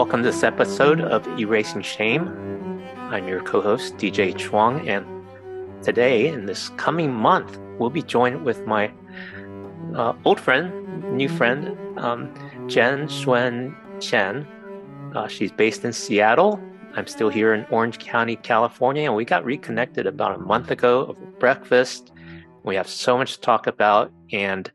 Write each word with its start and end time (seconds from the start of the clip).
Welcome 0.00 0.22
to 0.22 0.30
this 0.30 0.42
episode 0.42 1.02
of 1.02 1.26
Erasing 1.38 1.82
Shame. 1.82 2.26
I'm 3.10 3.28
your 3.28 3.42
co 3.42 3.60
host, 3.60 3.98
DJ 3.98 4.34
Chuang, 4.34 4.88
and 4.88 5.04
today, 5.84 6.26
in 6.26 6.46
this 6.46 6.70
coming 6.78 7.12
month, 7.12 7.58
we'll 7.78 7.90
be 7.90 8.00
joined 8.00 8.42
with 8.42 8.66
my 8.66 8.90
uh, 9.94 10.14
old 10.24 10.40
friend, 10.40 10.72
new 11.14 11.28
friend, 11.28 11.76
um, 11.98 12.32
Jenn 12.66 13.08
Suen 13.08 13.76
Chen. 14.00 14.46
Uh, 15.14 15.28
she's 15.28 15.52
based 15.52 15.84
in 15.84 15.92
Seattle. 15.92 16.58
I'm 16.94 17.06
still 17.06 17.28
here 17.28 17.52
in 17.52 17.66
Orange 17.66 17.98
County, 17.98 18.36
California, 18.36 19.04
and 19.04 19.14
we 19.14 19.26
got 19.26 19.44
reconnected 19.44 20.06
about 20.06 20.34
a 20.34 20.38
month 20.38 20.70
ago 20.70 21.08
over 21.08 21.26
breakfast. 21.38 22.10
We 22.62 22.74
have 22.74 22.88
so 22.88 23.18
much 23.18 23.34
to 23.34 23.40
talk 23.42 23.66
about, 23.66 24.10
and 24.32 24.72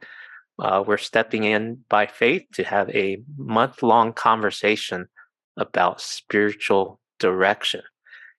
uh, 0.60 0.84
we're 0.86 0.98
stepping 0.98 1.46
in 1.46 1.84
by 1.90 2.06
faith 2.06 2.44
to 2.54 2.64
have 2.64 2.92
a 2.92 3.24
month 3.38 3.82
long 3.82 4.14
conversation 4.14 5.08
about 5.58 6.02
spiritual 6.02 7.00
direction. 7.20 7.82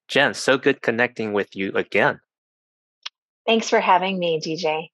Jenn, 0.09 0.35
so 0.35 0.59
good 0.59 0.83
connecting 0.83 1.33
with 1.33 1.57
you 1.57 1.73
again. 1.75 2.21
Thanks 3.47 3.69
for 3.69 3.81
having 3.81 4.19
me, 4.19 4.41
DJ. 4.41 4.91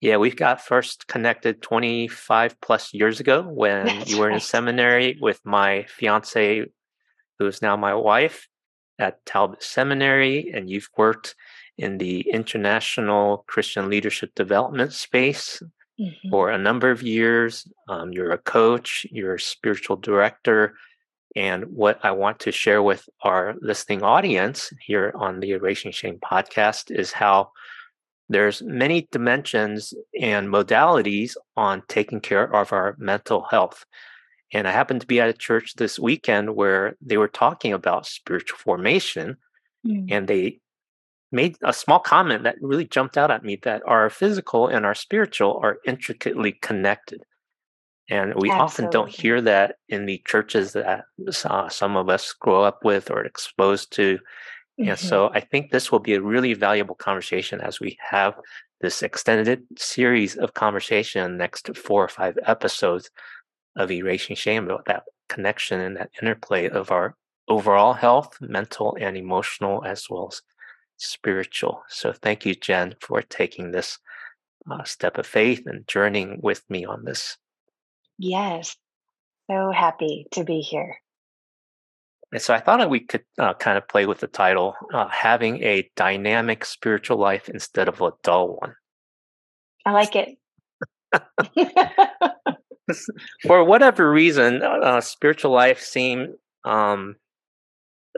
Yeah, 0.00 0.16
we 0.16 0.30
got 0.30 0.62
first 0.62 1.06
connected 1.06 1.60
25 1.60 2.60
plus 2.60 2.94
years 2.94 3.20
ago 3.20 3.42
when 3.46 3.86
That's 3.86 4.10
you 4.10 4.18
were 4.18 4.28
right. 4.28 4.34
in 4.34 4.40
seminary 4.40 5.18
with 5.20 5.40
my 5.44 5.84
fiance, 5.88 6.64
who 7.38 7.46
is 7.46 7.62
now 7.62 7.76
my 7.76 7.94
wife, 7.94 8.48
at 8.98 9.24
Talbot 9.24 9.62
Seminary, 9.62 10.50
and 10.52 10.68
you've 10.68 10.88
worked 10.96 11.34
in 11.78 11.98
the 11.98 12.20
international 12.30 13.44
Christian 13.46 13.88
leadership 13.88 14.34
development 14.34 14.92
space 14.92 15.62
mm-hmm. 15.98 16.30
for 16.30 16.50
a 16.50 16.58
number 16.58 16.90
of 16.90 17.02
years. 17.02 17.66
Um, 17.88 18.12
you're 18.12 18.32
a 18.32 18.38
coach, 18.38 19.06
you're 19.10 19.36
a 19.36 19.40
spiritual 19.40 19.96
director. 19.96 20.74
And 21.36 21.64
what 21.66 22.00
I 22.02 22.10
want 22.10 22.40
to 22.40 22.52
share 22.52 22.82
with 22.82 23.08
our 23.22 23.54
listening 23.60 24.02
audience 24.02 24.72
here 24.80 25.12
on 25.14 25.40
the 25.40 25.52
Erasing 25.52 25.92
Shame 25.92 26.18
podcast 26.18 26.90
is 26.90 27.12
how 27.12 27.50
there's 28.28 28.62
many 28.62 29.08
dimensions 29.10 29.92
and 30.20 30.48
modalities 30.48 31.36
on 31.56 31.82
taking 31.88 32.20
care 32.20 32.54
of 32.54 32.72
our 32.72 32.96
mental 32.98 33.42
health. 33.50 33.84
And 34.52 34.66
I 34.66 34.72
happened 34.72 35.00
to 35.02 35.06
be 35.06 35.20
at 35.20 35.28
a 35.28 35.32
church 35.32 35.74
this 35.74 35.98
weekend 35.98 36.56
where 36.56 36.96
they 37.00 37.16
were 37.16 37.28
talking 37.28 37.72
about 37.72 38.06
spiritual 38.06 38.58
formation 38.58 39.36
mm. 39.86 40.06
and 40.10 40.26
they 40.26 40.60
made 41.32 41.56
a 41.62 41.72
small 41.72 42.00
comment 42.00 42.42
that 42.44 42.56
really 42.60 42.84
jumped 42.84 43.16
out 43.16 43.30
at 43.30 43.44
me 43.44 43.56
that 43.62 43.82
our 43.86 44.10
physical 44.10 44.66
and 44.66 44.84
our 44.84 44.94
spiritual 44.94 45.60
are 45.62 45.78
intricately 45.86 46.52
connected. 46.52 47.22
And 48.10 48.34
we 48.34 48.50
Absolutely. 48.50 48.60
often 48.60 48.90
don't 48.90 49.08
hear 49.08 49.40
that 49.42 49.76
in 49.88 50.04
the 50.04 50.20
churches 50.26 50.72
that 50.72 51.04
uh, 51.44 51.68
some 51.68 51.96
of 51.96 52.08
us 52.08 52.32
grow 52.32 52.64
up 52.64 52.84
with 52.84 53.10
or 53.10 53.24
exposed 53.24 53.92
to. 53.92 54.18
Mm-hmm. 54.80 54.90
And 54.90 54.98
so 54.98 55.30
I 55.32 55.40
think 55.40 55.70
this 55.70 55.92
will 55.92 56.00
be 56.00 56.14
a 56.14 56.20
really 56.20 56.54
valuable 56.54 56.96
conversation 56.96 57.60
as 57.60 57.78
we 57.78 57.96
have 58.00 58.34
this 58.80 59.02
extended 59.02 59.62
series 59.78 60.36
of 60.36 60.54
conversation 60.54 61.36
next 61.36 61.76
four 61.76 62.02
or 62.02 62.08
five 62.08 62.36
episodes 62.46 63.10
of 63.76 63.92
Erasing 63.92 64.36
Shame 64.36 64.64
about 64.64 64.86
that 64.86 65.04
connection 65.28 65.80
and 65.80 65.96
that 65.96 66.10
interplay 66.20 66.68
of 66.68 66.90
our 66.90 67.14
overall 67.46 67.92
health, 67.92 68.36
mental 68.40 68.96
and 69.00 69.16
emotional, 69.16 69.84
as 69.84 70.06
well 70.10 70.28
as 70.32 70.42
spiritual. 70.96 71.82
So 71.88 72.12
thank 72.12 72.44
you, 72.44 72.54
Jenn, 72.54 72.96
for 73.00 73.22
taking 73.22 73.70
this 73.70 73.98
uh, 74.68 74.82
step 74.84 75.16
of 75.16 75.26
faith 75.26 75.62
and 75.66 75.86
journeying 75.86 76.40
with 76.42 76.68
me 76.68 76.84
on 76.84 77.04
this. 77.04 77.36
Yes, 78.22 78.76
so 79.50 79.72
happy 79.72 80.26
to 80.32 80.44
be 80.44 80.60
here. 80.60 80.98
And 82.32 82.42
so 82.42 82.52
I 82.52 82.60
thought 82.60 82.90
we 82.90 83.00
could 83.00 83.24
uh, 83.38 83.54
kind 83.54 83.78
of 83.78 83.88
play 83.88 84.04
with 84.04 84.20
the 84.20 84.26
title, 84.26 84.74
uh, 84.92 85.08
Having 85.08 85.62
a 85.62 85.90
Dynamic 85.96 86.66
Spiritual 86.66 87.16
Life 87.16 87.48
Instead 87.48 87.88
of 87.88 88.02
a 88.02 88.12
Dull 88.22 88.58
One. 88.60 88.74
I 89.86 89.92
like 89.92 90.14
it. 90.14 90.36
For 93.46 93.64
whatever 93.64 94.12
reason, 94.12 94.62
uh, 94.62 95.00
spiritual 95.00 95.52
life 95.52 95.80
seemed 95.80 96.34
um, 96.64 97.16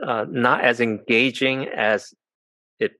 uh, 0.05 0.25
not 0.27 0.65
as 0.65 0.81
engaging 0.81 1.69
as 1.69 2.13
it 2.77 2.99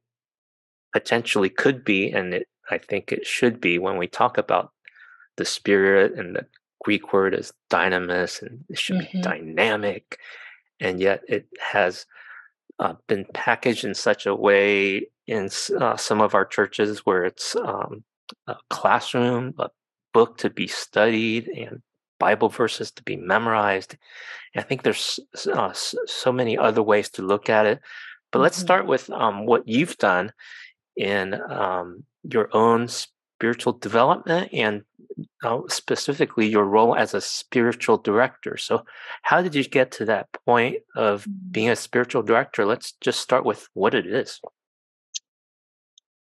potentially 0.94 1.50
could 1.50 1.84
be, 1.84 2.12
and 2.12 2.34
it, 2.34 2.48
I 2.72 2.78
think 2.78 3.12
it 3.12 3.28
should 3.28 3.60
be 3.60 3.78
when 3.78 3.98
we 3.98 4.08
talk 4.08 4.38
about 4.38 4.72
the 5.36 5.44
spirit 5.44 6.14
and 6.18 6.38
the 6.38 6.46
Greek 6.84 7.14
word 7.14 7.34
is 7.34 7.54
dynamis 7.70 8.42
and 8.42 8.64
it 8.70 8.78
should 8.78 8.98
mm-hmm. 8.98 9.18
be 9.18 9.24
dynamic, 9.24 10.20
and 10.80 11.00
yet 11.00 11.22
it 11.28 11.48
has 11.60 12.06
uh, 12.80 12.94
been 13.08 13.26
packaged 13.34 13.86
in 13.86 13.94
such 13.94 14.26
a 14.26 14.36
way 14.36 15.08
in 15.28 15.50
uh, 15.80 15.96
some 15.96 16.22
of 16.22 16.36
our 16.36 16.46
churches 16.46 17.06
where 17.06 17.26
it's 17.26 17.56
um, 17.56 18.04
a 18.48 18.56
classroom, 18.70 19.54
a 19.60 19.70
book 20.14 20.38
to 20.38 20.50
be 20.50 20.68
studied, 20.68 21.48
and 21.48 21.82
Bible 22.20 22.50
verses 22.50 22.92
to 22.92 23.04
be 23.04 23.16
memorized. 23.16 23.98
And 24.54 24.64
I 24.64 24.68
think 24.68 24.84
there's 24.84 25.20
uh, 25.52 25.74
so 25.74 26.32
many 26.32 26.58
other 26.58 26.84
ways 26.84 27.10
to 27.12 27.22
look 27.22 27.50
at 27.50 27.66
it. 27.66 27.80
But 28.32 28.40
let's 28.40 28.58
mm-hmm. 28.58 28.66
start 28.66 28.88
with 28.88 29.10
um, 29.10 29.46
what 29.46 29.68
you've 29.68 29.98
done 29.98 30.34
in 30.96 31.40
um, 31.50 32.04
your 32.24 32.50
own 32.56 32.88
spiritual 32.88 33.74
development 33.74 34.50
and 34.54 34.84
uh, 35.44 35.62
specifically 35.68 36.48
your 36.48 36.66
role 36.66 36.96
as 36.96 37.14
a 37.14 37.22
spiritual 37.22 37.98
director. 37.98 38.58
So, 38.58 38.86
how 39.22 39.42
did 39.42 39.56
you 39.56 39.64
get 39.64 39.92
to 39.94 40.06
that 40.06 40.28
point 40.46 40.78
of 40.96 41.28
being 41.52 41.70
a 41.70 41.76
spiritual 41.76 42.24
director? 42.24 42.66
Let's 42.66 42.94
just 43.02 43.20
start 43.20 43.46
with 43.46 43.68
what 43.74 43.94
it 43.94 44.06
is. 44.06 44.40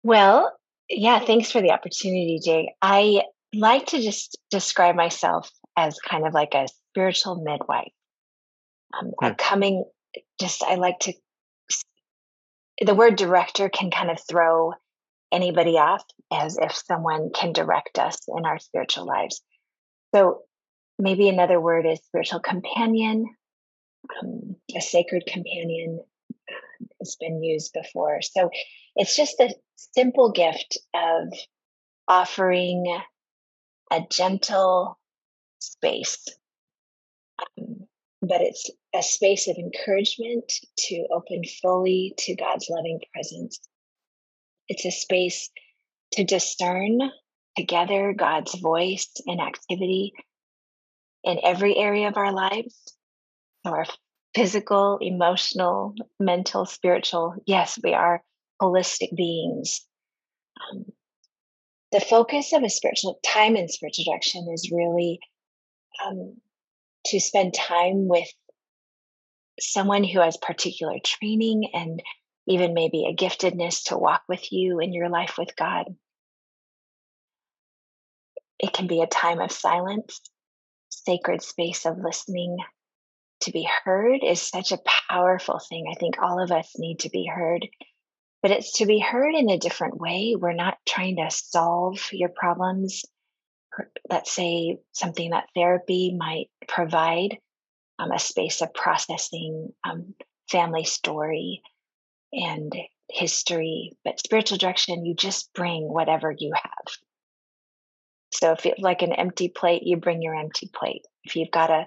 Well, 0.03 0.57
yeah, 0.89 1.19
thanks 1.19 1.51
for 1.51 1.61
the 1.61 1.71
opportunity, 1.71 2.39
Jay. 2.43 2.73
I 2.81 3.23
like 3.53 3.87
to 3.87 4.01
just 4.01 4.37
describe 4.49 4.95
myself 4.95 5.49
as 5.77 5.99
kind 5.99 6.25
of 6.25 6.33
like 6.33 6.53
a 6.55 6.67
spiritual 6.91 7.43
midwife. 7.43 7.91
Um, 8.99 9.11
hmm. 9.21 9.33
coming, 9.37 9.85
just 10.39 10.63
I 10.63 10.75
like 10.75 10.99
to 11.01 11.13
the 12.81 12.95
word 12.95 13.15
director 13.17 13.69
can 13.69 13.91
kind 13.91 14.09
of 14.09 14.19
throw 14.27 14.73
anybody 15.31 15.77
off 15.77 16.03
as 16.31 16.57
if 16.57 16.73
someone 16.73 17.31
can 17.33 17.53
direct 17.53 17.99
us 17.99 18.19
in 18.27 18.45
our 18.45 18.59
spiritual 18.59 19.05
lives. 19.05 19.41
So 20.13 20.41
maybe 20.97 21.29
another 21.29 21.59
word 21.59 21.85
is 21.85 21.99
spiritual 22.05 22.39
companion, 22.39 23.25
um, 24.21 24.55
a 24.75 24.81
sacred 24.81 25.25
companion 25.27 25.99
uh, 26.49 26.85
has 26.99 27.15
been 27.19 27.43
used 27.43 27.73
before. 27.73 28.21
So 28.21 28.49
it's 28.95 29.15
just 29.15 29.39
a 29.39 29.53
simple 29.75 30.31
gift 30.31 30.77
of 30.93 31.33
offering 32.07 32.99
a 33.91 34.01
gentle 34.09 34.99
space 35.59 36.27
um, 37.57 37.87
but 38.21 38.41
it's 38.41 38.69
a 38.93 39.01
space 39.01 39.47
of 39.47 39.57
encouragement 39.57 40.51
to 40.77 41.07
open 41.11 41.41
fully 41.61 42.13
to 42.17 42.35
God's 42.35 42.67
loving 42.69 42.99
presence. 43.13 43.59
It's 44.69 44.85
a 44.85 44.91
space 44.91 45.49
to 46.13 46.23
discern 46.23 46.99
together 47.57 48.13
God's 48.17 48.55
voice 48.55 49.09
and 49.25 49.41
activity 49.41 50.13
in 51.23 51.39
every 51.43 51.75
area 51.75 52.07
of 52.07 52.17
our 52.17 52.31
lives. 52.31 52.75
Our 53.65 53.85
physical, 54.35 54.99
emotional, 55.01 55.95
mental, 56.19 56.65
spiritual. 56.65 57.35
Yes, 57.45 57.77
we 57.83 57.93
are 57.93 58.23
holistic 58.61 59.15
beings. 59.15 59.85
Um, 60.71 60.85
the 61.91 61.99
focus 61.99 62.53
of 62.53 62.63
a 62.63 62.69
spiritual 62.69 63.19
time 63.25 63.55
in 63.55 63.67
spiritual 63.67 64.05
direction 64.05 64.47
is 64.53 64.71
really 64.71 65.19
um, 66.05 66.37
to 67.07 67.19
spend 67.19 67.53
time 67.53 68.07
with 68.07 68.27
someone 69.59 70.03
who 70.03 70.19
has 70.19 70.37
particular 70.37 70.95
training 71.03 71.69
and 71.73 72.01
even 72.49 72.73
maybe 72.73 73.05
a 73.05 73.15
giftedness 73.15 73.85
to 73.85 73.97
walk 73.97 74.23
with 74.27 74.51
you 74.51 74.79
in 74.79 74.91
your 74.91 75.07
life 75.07 75.35
with 75.37 75.55
God. 75.55 75.85
It 78.59 78.73
can 78.73 78.87
be 78.87 79.01
a 79.01 79.07
time 79.07 79.39
of 79.39 79.51
silence, 79.51 80.19
sacred 80.89 81.41
space 81.41 81.85
of 81.85 81.99
listening. 81.99 82.57
To 83.43 83.51
be 83.51 83.69
heard 83.85 84.19
is 84.21 84.41
such 84.41 84.73
a 84.73 84.79
powerful 85.09 85.59
thing. 85.59 85.85
I 85.89 85.97
think 85.97 86.15
all 86.21 86.43
of 86.43 86.51
us 86.51 86.73
need 86.77 86.99
to 86.99 87.09
be 87.09 87.25
heard, 87.25 87.65
but 88.41 88.51
it's 88.51 88.79
to 88.79 88.85
be 88.85 88.99
heard 88.99 89.33
in 89.33 89.49
a 89.49 89.57
different 89.57 89.97
way. 89.97 90.35
We're 90.37 90.51
not 90.51 90.77
trying 90.85 91.15
to 91.17 91.29
solve 91.29 92.09
your 92.11 92.29
problems 92.29 93.03
let's 94.09 94.31
say 94.31 94.77
something 94.91 95.31
that 95.31 95.49
therapy 95.55 96.15
might 96.17 96.49
provide 96.67 97.37
um, 97.97 98.11
a 98.11 98.19
space 98.19 98.61
of 98.61 98.73
processing 98.73 99.73
um, 99.83 100.15
family 100.49 100.83
story 100.83 101.61
and 102.33 102.73
history 103.09 103.91
but 104.03 104.19
spiritual 104.19 104.57
direction 104.57 105.05
you 105.05 105.15
just 105.15 105.51
bring 105.53 105.91
whatever 105.91 106.33
you 106.37 106.51
have 106.53 106.95
so 108.31 108.51
if 108.51 108.65
it's 108.65 108.79
like 108.79 109.01
an 109.01 109.13
empty 109.13 109.49
plate 109.49 109.81
you 109.83 109.97
bring 109.97 110.21
your 110.21 110.35
empty 110.35 110.69
plate 110.73 111.05
if 111.23 111.35
you've 111.35 111.51
got 111.51 111.71
a 111.71 111.85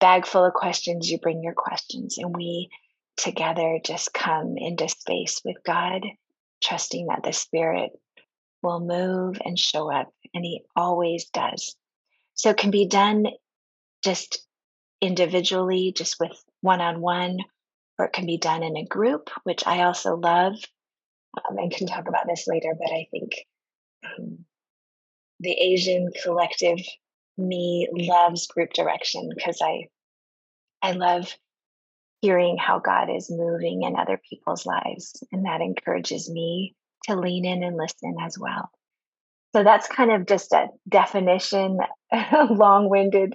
bag 0.00 0.26
full 0.26 0.44
of 0.44 0.54
questions, 0.54 1.10
you 1.10 1.18
bring 1.18 1.42
your 1.42 1.54
questions, 1.54 2.18
and 2.18 2.34
we 2.34 2.68
together 3.16 3.78
just 3.84 4.12
come 4.12 4.54
into 4.56 4.88
space 4.88 5.40
with 5.44 5.56
God, 5.64 6.02
trusting 6.62 7.06
that 7.06 7.22
the 7.24 7.32
Spirit 7.32 7.90
will 8.62 8.80
move 8.80 9.40
and 9.44 9.58
show 9.58 9.92
up, 9.92 10.12
and 10.34 10.44
He 10.44 10.62
always 10.76 11.26
does. 11.30 11.76
So 12.34 12.50
it 12.50 12.56
can 12.56 12.70
be 12.70 12.86
done 12.86 13.26
just 14.04 14.46
individually, 15.00 15.92
just 15.96 16.16
with 16.20 16.32
one 16.60 16.80
on 16.80 17.00
one, 17.00 17.38
or 17.98 18.06
it 18.06 18.12
can 18.12 18.26
be 18.26 18.38
done 18.38 18.62
in 18.62 18.76
a 18.76 18.86
group, 18.86 19.30
which 19.44 19.66
I 19.66 19.82
also 19.82 20.16
love 20.16 20.54
um, 21.36 21.58
and 21.58 21.70
can 21.70 21.86
talk 21.86 22.08
about 22.08 22.26
this 22.28 22.46
later. 22.46 22.74
But 22.78 22.92
I 22.92 23.06
think 23.10 23.32
um, 24.04 24.44
the 25.40 25.52
Asian 25.52 26.10
collective 26.22 26.78
me 27.36 27.88
loves 27.92 28.46
group 28.46 28.72
direction 28.72 29.30
because 29.34 29.60
I 29.62 29.88
I 30.82 30.92
love 30.92 31.32
hearing 32.20 32.56
how 32.58 32.80
God 32.80 33.08
is 33.14 33.30
moving 33.30 33.82
in 33.82 33.96
other 33.96 34.20
people's 34.28 34.66
lives, 34.66 35.22
and 35.32 35.44
that 35.46 35.60
encourages 35.60 36.30
me 36.30 36.74
to 37.04 37.16
lean 37.16 37.44
in 37.44 37.62
and 37.62 37.76
listen 37.76 38.16
as 38.20 38.36
well. 38.38 38.70
So 39.54 39.64
that's 39.64 39.88
kind 39.88 40.10
of 40.10 40.26
just 40.26 40.52
a 40.52 40.66
definition, 40.88 41.78
a 42.12 42.46
long-winded 42.50 43.34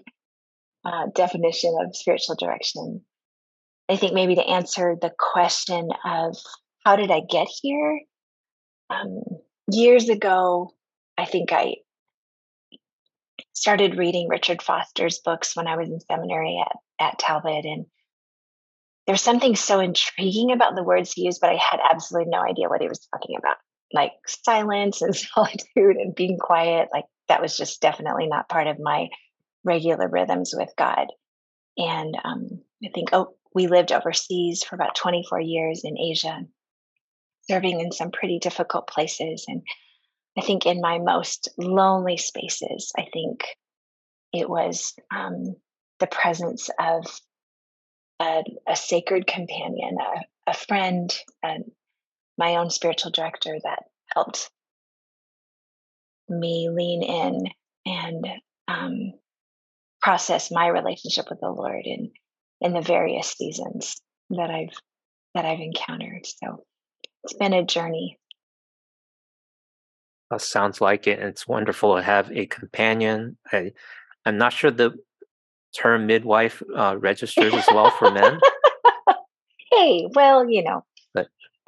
uh, 0.86 1.08
definition 1.16 1.76
of 1.80 1.96
spiritual 1.96 2.36
direction. 2.36 3.04
I 3.90 3.98
think 3.98 4.14
maybe 4.14 4.36
to 4.36 4.48
answer 4.48 4.96
the 5.00 5.12
question 5.18 5.90
of 6.06 6.38
how 6.86 6.96
did 6.96 7.12
I 7.12 7.22
get 7.30 7.48
here? 7.62 8.02
Um, 8.90 9.22
years 9.72 10.10
ago, 10.10 10.72
I 11.18 11.26
think 11.26 11.52
I 11.52 11.76
started 13.54 13.98
reading 13.98 14.28
Richard 14.30 14.62
Foster's 14.62 15.20
books 15.20 15.56
when 15.56 15.68
I 15.68 15.78
was 15.78 15.90
in 15.90 16.00
seminary 16.00 16.62
at, 16.66 16.78
at 17.06 17.20
Talbot. 17.20 17.66
And 17.66 17.86
there's 19.08 19.22
something 19.22 19.56
so 19.56 19.80
intriguing 19.80 20.52
about 20.52 20.76
the 20.76 20.84
words 20.84 21.14
he 21.14 21.26
used, 21.26 21.42
but 21.42 21.50
I 21.50 21.56
had 21.56 21.80
absolutely 21.92 22.30
no 22.32 22.42
idea 22.42 22.70
what 22.70 22.82
he 22.82 22.88
was 22.88 23.08
talking 23.14 23.38
about. 23.38 23.58
Like 23.92 24.14
silence 24.28 25.02
and 25.02 25.16
solitude 25.16 25.98
and 25.98 26.16
being 26.16 26.38
quiet. 26.40 26.90
Like 26.94 27.06
that 27.28 27.42
was 27.42 27.58
just 27.58 27.82
definitely 27.82 28.28
not 28.28 28.50
part 28.50 28.68
of 28.68 28.78
my 28.80 29.08
regular 29.64 30.08
rhythms 30.10 30.54
with 30.56 30.70
God. 30.78 31.08
And 31.78 32.16
um, 32.24 32.62
I 32.84 32.90
think, 32.94 33.10
oh, 33.14 33.36
we 33.54 33.68
lived 33.68 33.92
overseas 33.92 34.64
for 34.64 34.76
about 34.76 34.96
24 34.96 35.40
years 35.42 35.82
in 35.84 35.98
Asia, 35.98 36.42
serving 37.50 37.80
in 37.80 37.92
some 37.92 38.12
pretty 38.12 38.40
difficult 38.40 38.88
places. 38.88 39.46
And 39.48 39.62
I 40.38 40.42
think 40.42 40.66
in 40.66 40.82
my 40.82 41.00
most 41.00 41.50
lonely 41.58 42.18
spaces, 42.18 42.92
I 42.98 43.06
think 43.14 43.46
it 44.32 44.50
was 44.50 44.94
um, 45.16 45.56
the 46.00 46.08
presence 46.08 46.70
of 46.80 47.06
a, 48.20 48.44
a 48.68 48.76
sacred 48.76 49.28
companion, 49.28 49.98
a, 50.00 50.52
a 50.52 50.54
friend, 50.54 51.14
and 51.44 51.66
my 52.38 52.56
own 52.56 52.70
spiritual 52.70 53.12
director 53.12 53.56
that 53.64 53.84
helped 54.16 54.50
me 56.30 56.70
lean 56.72 57.04
in 57.04 57.46
and 57.86 58.26
um, 58.68 59.14
process 60.02 60.52
my 60.52 60.68
relationship 60.68 61.26
with 61.30 61.40
the 61.40 61.50
Lord 61.50 61.84
in 61.86 62.12
in 62.64 62.74
the 62.74 62.82
various 62.82 63.28
seasons 63.28 64.02
that 64.32 64.50
I've 64.50 64.76
that 65.36 65.46
I've 65.46 65.60
encountered. 65.60 66.26
So 66.26 66.64
it's 67.24 67.34
been 67.34 67.54
a 67.54 67.64
journey 67.64 68.18
uh, 70.34 70.38
sounds 70.38 70.82
like 70.82 71.08
it. 71.08 71.20
And 71.20 71.30
it's 71.30 71.48
wonderful 71.48 71.96
to 71.96 72.02
have 72.02 72.32
a 72.32 72.46
companion. 72.48 73.38
I, 73.52 73.72
I'm 74.26 74.38
not 74.38 74.54
sure 74.54 74.72
the 74.72 74.94
term 75.76 76.06
midwife 76.06 76.62
uh, 76.76 76.98
registers 76.98 77.54
as 77.54 77.66
well 77.72 77.92
for 77.92 78.12
men. 78.12 78.40
hey, 79.72 80.08
well, 80.14 80.50
you 80.50 80.64
know. 80.64 80.84
But, 81.14 81.28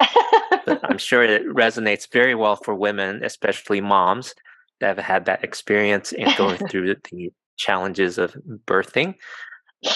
but 0.66 0.80
I'm 0.84 0.98
sure 0.98 1.22
it 1.22 1.46
resonates 1.46 2.10
very 2.10 2.34
well 2.34 2.56
for 2.56 2.74
women, 2.74 3.22
especially 3.24 3.80
moms 3.80 4.34
that 4.80 4.96
have 4.96 5.04
had 5.04 5.24
that 5.26 5.44
experience 5.44 6.12
and 6.12 6.36
going 6.36 6.58
through 6.68 6.94
the 6.94 7.32
challenges 7.56 8.18
of 8.18 8.36
birthing. 8.66 9.14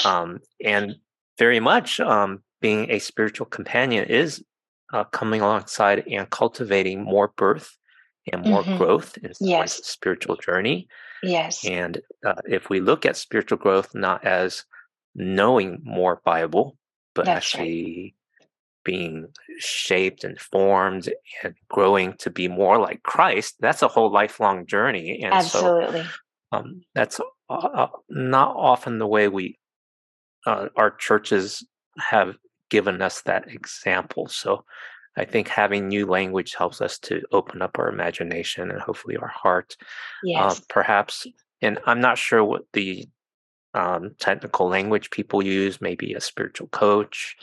Um, 0.05 0.41
and 0.65 0.97
very 1.39 1.61
much 1.61 2.01
um, 2.01 2.43
being 2.61 2.91
a 2.91 2.99
spiritual 2.99 3.47
companion 3.47 4.05
is 4.05 4.45
uh, 4.93 5.05
coming 5.05 5.41
alongside 5.41 6.05
and 6.09 6.29
cultivating 6.31 7.03
more 7.03 7.33
birth 7.37 7.77
and 8.33 8.45
more 8.45 8.63
mm-hmm. 8.63 8.77
growth 8.77 9.17
in 9.19 9.33
yes. 9.41 9.85
spiritual 9.87 10.37
journey. 10.37 10.89
Yes. 11.23 11.65
And 11.65 12.01
uh, 12.25 12.35
if 12.47 12.71
we 12.71 12.81
look 12.81 13.07
at 13.07 13.17
spiritual 13.17 13.59
growth 13.59 13.95
not 13.95 14.25
as 14.25 14.65
knowing 15.15 15.81
more 15.83 16.21
Bible, 16.25 16.77
but 17.15 17.27
That's 17.27 17.37
actually 17.37 18.15
right. 18.41 18.49
being 18.85 19.29
shaped 19.59 20.25
and 20.25 20.39
formed 20.39 21.13
and 21.43 21.55
growing 21.69 22.15
to 22.19 22.31
be 22.31 22.49
more 22.49 22.79
like 22.79 23.03
Christ, 23.03 23.57
that's 23.61 23.83
a 23.83 23.89
whole 23.89 24.11
lifelong 24.11 24.67
journey. 24.67 25.23
And 25.23 25.35
Absolutely. 25.35 26.03
So, 26.03 26.09
um, 26.53 26.83
that's 26.95 27.21
uh, 27.49 27.55
uh, 27.55 27.89
not 28.09 28.57
often 28.57 28.99
the 28.99 29.07
way 29.07 29.29
we, 29.29 29.59
uh, 30.47 30.69
our 30.77 30.91
churches 30.93 31.65
have 31.99 32.37
given 32.71 33.03
us 33.03 33.23
that 33.23 33.49
example. 33.49 34.29
So 34.29 34.65
I 35.17 35.25
think 35.25 35.49
having 35.49 35.89
new 35.89 36.07
language 36.07 36.55
helps 36.55 36.81
us 36.81 36.99
to 37.01 37.23
open 37.33 37.63
up 37.63 37.79
our 37.79 37.89
imagination 37.89 38.71
and 38.71 38.81
hopefully 38.81 39.17
our 39.17 39.29
heart. 39.29 39.77
Uh, 39.81 39.85
yes. 40.25 40.59
Uh, 40.59 40.63
perhaps, 40.69 41.27
and 41.61 41.79
I'm 41.87 42.01
not 42.01 42.17
sure 42.17 42.45
what 42.45 42.63
the 42.73 43.09
um, 43.75 44.13
technical 44.19 44.69
language 44.69 45.11
people 45.11 45.45
use, 45.45 45.81
maybe 45.81 46.15
a 46.15 46.21
spiritual 46.21 46.69
coach 46.69 47.37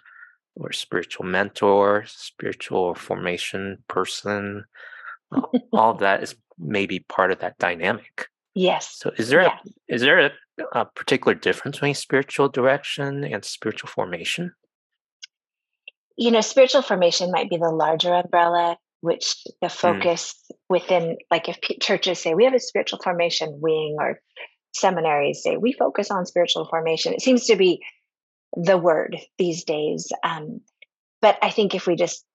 or 0.56 0.72
spiritual 0.72 1.26
mentor, 1.26 2.06
spiritual 2.08 2.96
formation 2.96 3.84
person. 3.88 4.66
All 5.72 5.92
of 5.92 6.00
that 6.00 6.24
is 6.24 6.36
maybe 6.58 7.00
part 7.00 7.32
of 7.32 7.40
that 7.40 7.58
dynamic. 7.60 8.28
Yes. 8.56 8.96
So 8.98 9.12
is 9.18 9.30
there 9.30 9.44
yeah. 9.44 9.58
a, 9.90 9.94
is 9.94 10.02
there 10.02 10.20
a, 10.20 10.32
a 10.74 10.86
particular 10.86 11.34
difference 11.34 11.78
between 11.78 11.96
spiritual 11.96 12.50
direction 12.50 13.24
and 13.24 13.46
spiritual 13.46 13.90
formation? 13.90 14.54
you 16.18 16.32
know, 16.32 16.42
spiritual 16.42 16.82
formation 16.82 17.32
might 17.32 17.50
be 17.50 17.58
the 17.58 17.70
larger 17.70 18.14
umbrella, 18.14 18.78
which 19.02 19.44
the 19.62 19.68
mm. 19.68 19.72
focus 19.72 20.34
mm. 20.52 20.56
within, 20.68 21.18
like 21.32 21.48
if 21.48 21.60
churches 21.80 22.20
say 22.20 22.34
we 22.34 22.44
have 22.46 22.56
a 22.56 22.60
spiritual 22.60 23.00
formation 23.02 23.60
wing 23.62 23.96
or 24.00 24.20
seminaries 24.74 25.42
say 25.44 25.58
we 25.58 25.72
focus 25.72 26.12
on 26.12 26.26
spiritual 26.26 26.66
formation, 26.66 27.14
it 27.14 27.22
seems 27.22 27.46
to 27.46 27.56
be 27.56 27.84
the 28.56 28.78
word 28.78 29.16
these 29.38 29.64
days. 29.64 30.12
Um, 30.24 30.62
but 31.22 31.38
I 31.42 31.52
think 31.52 31.76
if 31.76 31.86
we 31.86 31.96
just 31.96 32.26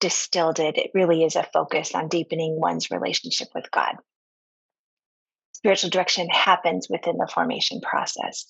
distilled 0.00 0.58
it, 0.58 0.76
it 0.76 0.90
really 0.92 1.22
is 1.22 1.36
a 1.36 1.46
focus 1.52 1.94
on 1.94 2.08
deepening 2.08 2.58
one's 2.58 2.90
relationship 2.90 3.48
with 3.54 3.70
God. 3.70 3.96
Spiritual 5.60 5.90
direction 5.90 6.28
happens 6.28 6.88
within 6.88 7.16
the 7.18 7.30
formation 7.32 7.80
process 7.80 8.46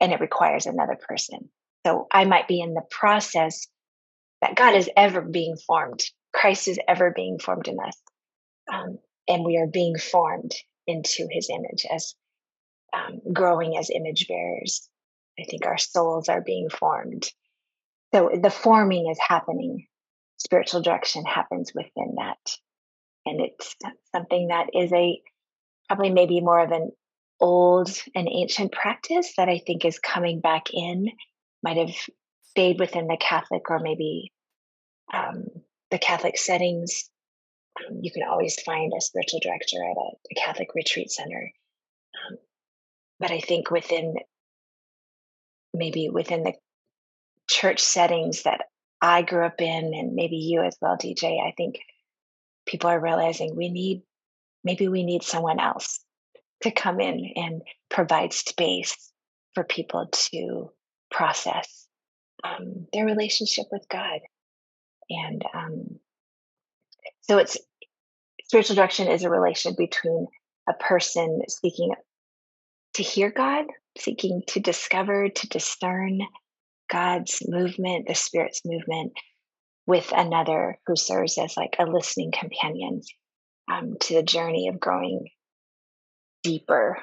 and 0.00 0.12
it 0.12 0.20
requires 0.20 0.66
another 0.66 0.96
person. 0.96 1.50
So 1.86 2.06
I 2.10 2.24
might 2.24 2.48
be 2.48 2.60
in 2.60 2.74
the 2.74 2.86
process 2.90 3.66
that 4.40 4.54
God 4.54 4.74
is 4.74 4.88
ever 4.96 5.20
being 5.20 5.56
formed. 5.66 6.00
Christ 6.32 6.68
is 6.68 6.78
ever 6.88 7.12
being 7.14 7.38
formed 7.38 7.68
in 7.68 7.78
us. 7.80 7.96
Um, 8.72 8.98
and 9.26 9.44
we 9.44 9.58
are 9.58 9.66
being 9.66 9.98
formed 9.98 10.52
into 10.86 11.28
his 11.30 11.50
image 11.50 11.84
as 11.90 12.14
um, 12.94 13.20
growing 13.32 13.76
as 13.76 13.90
image 13.90 14.26
bearers. 14.28 14.88
I 15.38 15.44
think 15.44 15.66
our 15.66 15.78
souls 15.78 16.28
are 16.28 16.40
being 16.40 16.68
formed. 16.70 17.30
So 18.14 18.30
the 18.40 18.50
forming 18.50 19.10
is 19.10 19.18
happening. 19.20 19.86
Spiritual 20.38 20.82
direction 20.82 21.24
happens 21.24 21.72
within 21.74 22.14
that. 22.16 22.38
And 23.26 23.40
it's 23.40 23.76
something 24.14 24.48
that 24.48 24.68
is 24.72 24.92
a 24.92 25.20
probably 25.88 26.10
maybe 26.10 26.40
more 26.40 26.60
of 26.60 26.70
an 26.70 26.90
old 27.40 27.90
and 28.14 28.28
ancient 28.28 28.72
practice 28.72 29.34
that 29.36 29.48
I 29.48 29.58
think 29.66 29.84
is 29.84 29.98
coming 29.98 30.40
back 30.40 30.72
in 30.72 31.08
might 31.62 31.76
have 31.76 31.94
stayed 32.50 32.78
within 32.78 33.06
the 33.06 33.16
Catholic 33.20 33.70
or 33.70 33.78
maybe 33.78 34.32
um, 35.12 35.44
the 35.90 35.98
Catholic 35.98 36.38
settings. 36.38 37.08
Um, 37.78 38.00
you 38.02 38.10
can 38.10 38.22
always 38.28 38.60
find 38.62 38.92
a 38.96 39.00
spiritual 39.00 39.40
director 39.42 39.76
at 39.78 39.96
a, 39.96 40.10
a 40.32 40.34
Catholic 40.44 40.74
retreat 40.74 41.10
center. 41.10 41.50
Um, 42.30 42.38
but 43.20 43.30
I 43.30 43.40
think 43.40 43.70
within 43.70 44.14
maybe 45.74 46.08
within 46.08 46.42
the 46.42 46.54
church 47.48 47.80
settings 47.80 48.42
that 48.42 48.62
I 49.00 49.22
grew 49.22 49.44
up 49.44 49.60
in, 49.60 49.94
and 49.94 50.14
maybe 50.14 50.36
you 50.36 50.62
as 50.62 50.76
well, 50.80 50.96
DJ, 50.96 51.40
I 51.40 51.52
think 51.56 51.78
people 52.66 52.90
are 52.90 53.00
realizing 53.00 53.54
we 53.54 53.70
need 53.70 54.02
maybe 54.64 54.88
we 54.88 55.04
need 55.04 55.22
someone 55.22 55.60
else 55.60 56.00
to 56.62 56.70
come 56.70 57.00
in 57.00 57.32
and 57.36 57.62
provide 57.90 58.32
space 58.32 59.12
for 59.54 59.64
people 59.64 60.08
to 60.12 60.70
process 61.10 61.86
um, 62.44 62.86
their 62.92 63.04
relationship 63.04 63.66
with 63.70 63.86
God. 63.88 64.20
And 65.10 65.42
um, 65.54 65.98
so 67.22 67.38
it's 67.38 67.56
spiritual 68.44 68.76
direction 68.76 69.08
is 69.08 69.24
a 69.24 69.30
relation 69.30 69.74
between 69.76 70.26
a 70.68 70.74
person 70.74 71.40
seeking 71.48 71.92
to 72.94 73.02
hear 73.02 73.30
God, 73.30 73.66
seeking 73.96 74.42
to 74.48 74.60
discover, 74.60 75.28
to 75.28 75.48
discern 75.48 76.20
God's 76.90 77.42
movement, 77.46 78.08
the 78.08 78.14
Spirit's 78.14 78.62
movement 78.64 79.12
with 79.86 80.12
another 80.14 80.78
who 80.86 80.96
serves 80.96 81.38
as 81.38 81.56
like 81.56 81.76
a 81.78 81.84
listening 81.84 82.32
companion 82.32 83.00
um, 83.70 83.96
to 84.00 84.14
the 84.14 84.22
journey 84.22 84.68
of 84.68 84.80
growing 84.80 85.28
deeper 86.42 86.98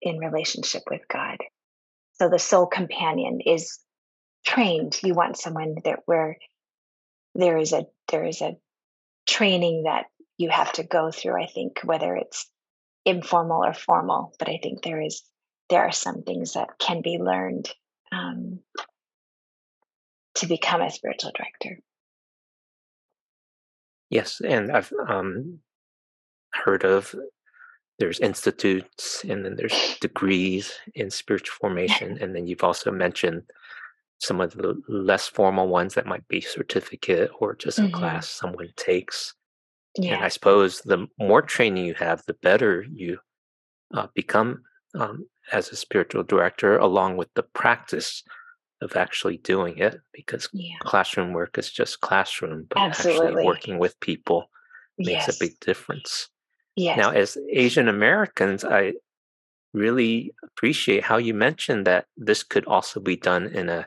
in 0.00 0.18
relationship 0.18 0.82
with 0.90 1.02
God. 1.08 1.38
So 2.14 2.28
the 2.28 2.38
soul 2.38 2.66
companion 2.66 3.40
is 3.40 3.78
trained. 4.44 4.98
You 5.02 5.14
want 5.14 5.36
someone 5.36 5.76
that 5.84 6.00
where 6.06 6.36
there 7.34 7.58
is 7.58 7.72
a 7.72 7.86
there 8.08 8.24
is 8.24 8.40
a 8.40 8.56
training 9.26 9.84
that 9.84 10.06
you 10.36 10.50
have 10.50 10.72
to 10.74 10.84
go 10.84 11.10
through. 11.10 11.42
I 11.42 11.46
think 11.46 11.80
whether 11.82 12.14
it's 12.14 12.48
informal 13.04 13.64
or 13.64 13.74
formal, 13.74 14.34
but 14.38 14.48
I 14.48 14.58
think 14.62 14.82
there 14.82 15.00
is 15.00 15.22
there 15.70 15.82
are 15.82 15.92
some 15.92 16.22
things 16.22 16.52
that 16.52 16.78
can 16.78 17.02
be 17.02 17.18
learned 17.18 17.68
um, 18.12 18.60
to 20.36 20.46
become 20.46 20.82
a 20.82 20.90
spiritual 20.90 21.32
director. 21.36 21.80
Yes, 24.10 24.40
and 24.40 24.70
I've 24.70 24.92
um, 25.08 25.60
heard 26.64 26.84
of 26.84 27.14
there's 27.98 28.20
institutes 28.20 29.24
and 29.28 29.44
then 29.44 29.56
there's 29.56 29.96
degrees 30.00 30.72
in 30.94 31.10
spiritual 31.10 31.54
formation, 31.60 32.18
and 32.20 32.34
then 32.34 32.46
you've 32.46 32.64
also 32.64 32.90
mentioned 32.90 33.42
some 34.18 34.40
of 34.40 34.52
the 34.54 34.80
less 34.88 35.28
formal 35.28 35.68
ones 35.68 35.94
that 35.94 36.06
might 36.06 36.26
be 36.28 36.40
certificate 36.40 37.30
or 37.40 37.54
just 37.54 37.78
a 37.78 37.82
mm-hmm. 37.82 37.94
class 37.94 38.28
someone 38.28 38.68
takes. 38.76 39.34
Yeah. 39.96 40.14
And 40.14 40.24
I 40.24 40.28
suppose 40.28 40.80
the 40.80 41.06
more 41.18 41.42
training 41.42 41.84
you 41.84 41.94
have, 41.94 42.22
the 42.26 42.34
better 42.34 42.84
you 42.90 43.18
uh, 43.92 44.08
become 44.14 44.62
um, 44.98 45.26
as 45.52 45.70
a 45.70 45.76
spiritual 45.76 46.24
director, 46.24 46.78
along 46.78 47.16
with 47.16 47.28
the 47.34 47.42
practice 47.42 48.22
of 48.80 48.96
actually 48.96 49.36
doing 49.38 49.78
it. 49.78 50.00
Because 50.12 50.48
yeah. 50.52 50.76
classroom 50.80 51.32
work 51.32 51.58
is 51.58 51.70
just 51.70 52.00
classroom, 52.00 52.66
but 52.68 52.78
Absolutely. 52.78 53.26
actually 53.26 53.44
working 53.44 53.78
with 53.78 53.98
people 54.00 54.46
makes 54.98 55.26
yes. 55.26 55.36
a 55.36 55.44
big 55.44 55.60
difference. 55.60 56.28
Yes. 56.76 56.98
Now, 56.98 57.10
as 57.10 57.38
Asian 57.50 57.88
Americans, 57.88 58.64
I 58.64 58.94
really 59.72 60.32
appreciate 60.42 61.04
how 61.04 61.16
you 61.16 61.34
mentioned 61.34 61.86
that 61.86 62.06
this 62.16 62.42
could 62.42 62.64
also 62.66 63.00
be 63.00 63.16
done 63.16 63.46
in 63.46 63.68
a 63.68 63.86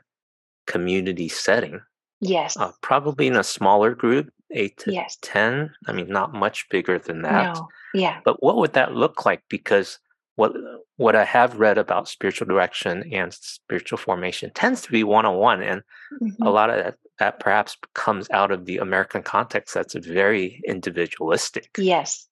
community 0.68 1.30
setting. 1.30 1.82
Yes. 2.20 2.58
Uh, 2.58 2.72
probably 2.82 3.28
in 3.28 3.36
a 3.36 3.44
smaller 3.44 3.94
group, 3.94 4.30
eight 4.52 4.78
to 4.80 4.94
yes. 4.94 5.18
10. 5.22 5.72
I 5.88 5.92
mean, 5.92 6.10
not 6.10 6.34
much 6.34 6.68
bigger 6.70 6.98
than 7.00 7.22
that. 7.24 7.56
No. 7.56 7.68
Yeah. 7.94 8.20
But 8.26 8.42
what 8.44 8.58
would 8.58 8.74
that 8.74 8.94
look 8.94 9.26
like? 9.26 9.44
Because 9.50 10.00
what 10.36 10.54
what 10.98 11.16
I 11.16 11.26
have 11.26 11.60
read 11.60 11.78
about 11.78 12.08
spiritual 12.08 12.48
direction 12.48 13.12
and 13.12 13.34
spiritual 13.34 13.98
formation 13.98 14.52
tends 14.54 14.82
to 14.84 14.92
be 14.92 15.04
one 15.04 15.26
on 15.26 15.36
one, 15.36 15.62
and 15.62 15.82
mm-hmm. 16.22 16.44
a 16.44 16.50
lot 16.50 16.70
of 16.70 16.78
that, 16.78 16.96
that 17.20 17.40
perhaps 17.40 17.76
comes 17.96 18.30
out 18.30 18.52
of 18.52 18.66
the 18.66 18.78
American 18.78 19.24
context 19.24 19.74
that's 19.74 19.96
very 19.96 20.62
individualistic. 20.68 21.70
Yes, 21.78 22.27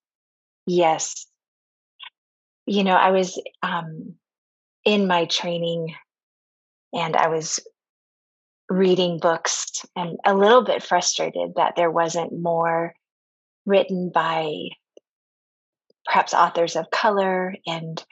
yes. 0.65 1.25
You 2.65 2.83
know, 2.83 2.95
I 2.95 3.11
was 3.11 3.41
um, 3.61 4.15
in 4.83 5.07
my 5.07 5.25
training, 5.25 5.93
and 6.93 7.15
I 7.15 7.27
was 7.27 7.59
reading 8.69 9.19
books 9.19 9.85
and 9.95 10.17
a 10.25 10.33
little 10.33 10.63
bit 10.63 10.81
frustrated 10.81 11.53
that 11.55 11.75
there 11.75 11.91
wasn't 11.91 12.33
more 12.33 12.93
written 13.65 14.11
by 14.13 14.51
perhaps 16.05 16.33
authors 16.33 16.75
of 16.75 16.89
color 16.91 17.55
and 17.65 18.03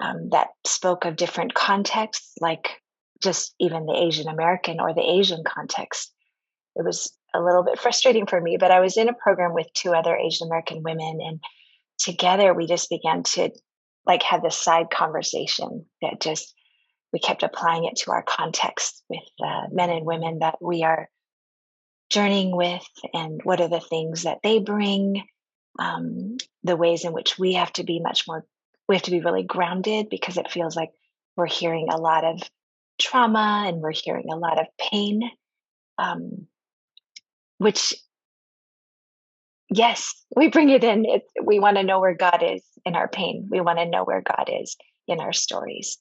um, 0.00 0.28
that 0.30 0.48
spoke 0.66 1.04
of 1.04 1.16
different 1.16 1.54
contexts, 1.54 2.34
like 2.40 2.82
just 3.22 3.54
even 3.58 3.86
the 3.86 3.96
Asian 3.96 4.28
American 4.28 4.80
or 4.80 4.92
the 4.92 5.08
Asian 5.18 5.42
context. 5.46 6.12
It 6.74 6.84
was 6.84 7.12
a 7.34 7.40
little 7.40 7.62
bit 7.62 7.78
frustrating 7.78 8.26
for 8.26 8.40
me, 8.40 8.56
but 8.58 8.70
I 8.70 8.80
was 8.80 8.96
in 8.96 9.08
a 9.08 9.14
program 9.14 9.54
with 9.54 9.72
two 9.72 9.94
other 9.94 10.14
Asian 10.14 10.48
American 10.48 10.82
women, 10.82 11.18
and 11.22 11.40
together 11.98 12.54
we 12.54 12.66
just 12.66 12.90
began 12.90 13.22
to 13.22 13.50
like 14.06 14.22
have 14.22 14.42
this 14.42 14.58
side 14.58 14.90
conversation 14.90 15.86
that 16.02 16.20
just 16.20 16.54
we 17.12 17.18
kept 17.18 17.42
applying 17.42 17.84
it 17.84 17.96
to 17.96 18.10
our 18.10 18.22
context 18.22 19.02
with 19.08 19.22
uh, 19.44 19.62
men 19.72 19.90
and 19.90 20.04
women 20.04 20.40
that 20.40 20.56
we 20.60 20.82
are 20.82 21.08
journeying 22.10 22.54
with 22.54 22.86
and 23.12 23.40
what 23.42 23.60
are 23.60 23.68
the 23.68 23.80
things 23.80 24.22
that 24.22 24.38
they 24.42 24.58
bring 24.58 25.22
um, 25.78 26.36
the 26.62 26.76
ways 26.76 27.04
in 27.04 27.12
which 27.12 27.38
we 27.38 27.54
have 27.54 27.72
to 27.72 27.84
be 27.84 28.00
much 28.00 28.24
more 28.28 28.44
we 28.88 28.94
have 28.94 29.02
to 29.02 29.10
be 29.10 29.20
really 29.20 29.42
grounded 29.42 30.08
because 30.08 30.36
it 30.36 30.50
feels 30.50 30.76
like 30.76 30.90
we're 31.36 31.46
hearing 31.46 31.88
a 31.90 31.96
lot 31.96 32.24
of 32.24 32.40
trauma 32.98 33.64
and 33.66 33.80
we're 33.80 33.92
hearing 33.92 34.30
a 34.30 34.36
lot 34.36 34.60
of 34.60 34.66
pain 34.78 35.28
um, 35.98 36.46
which 37.58 37.94
yes 39.70 40.14
we 40.34 40.48
bring 40.48 40.70
it 40.70 40.84
in. 40.84 41.04
It, 41.04 41.22
we 41.42 41.58
want 41.58 41.76
to 41.76 41.82
know 41.82 42.00
where 42.00 42.14
god 42.14 42.42
is 42.42 42.62
in 42.84 42.94
our 42.94 43.08
pain. 43.08 43.48
We 43.50 43.60
want 43.60 43.78
to 43.78 43.86
know 43.86 44.04
where 44.04 44.22
god 44.22 44.50
is 44.52 44.76
in 45.08 45.20
our 45.20 45.32
stories. 45.32 45.98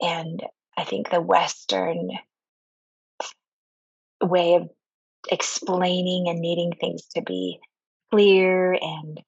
And 0.00 0.42
I 0.76 0.84
think 0.84 1.10
the 1.10 1.20
Western 1.20 2.10
way 4.22 4.54
of 4.54 4.68
explaining 5.30 6.28
and 6.28 6.40
needing 6.40 6.72
things 6.72 7.04
to 7.14 7.22
be 7.22 7.58
clear 8.10 8.72
and 8.72 9.20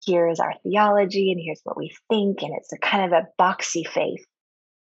here 0.00 0.28
is 0.28 0.40
our 0.40 0.54
theology 0.62 1.32
and 1.32 1.40
here's 1.44 1.60
what 1.64 1.76
we 1.76 1.94
think 2.08 2.42
and 2.42 2.52
it's 2.56 2.72
a 2.72 2.78
kind 2.78 3.12
of 3.12 3.12
a 3.12 3.26
boxy 3.40 3.86
faith 3.86 4.24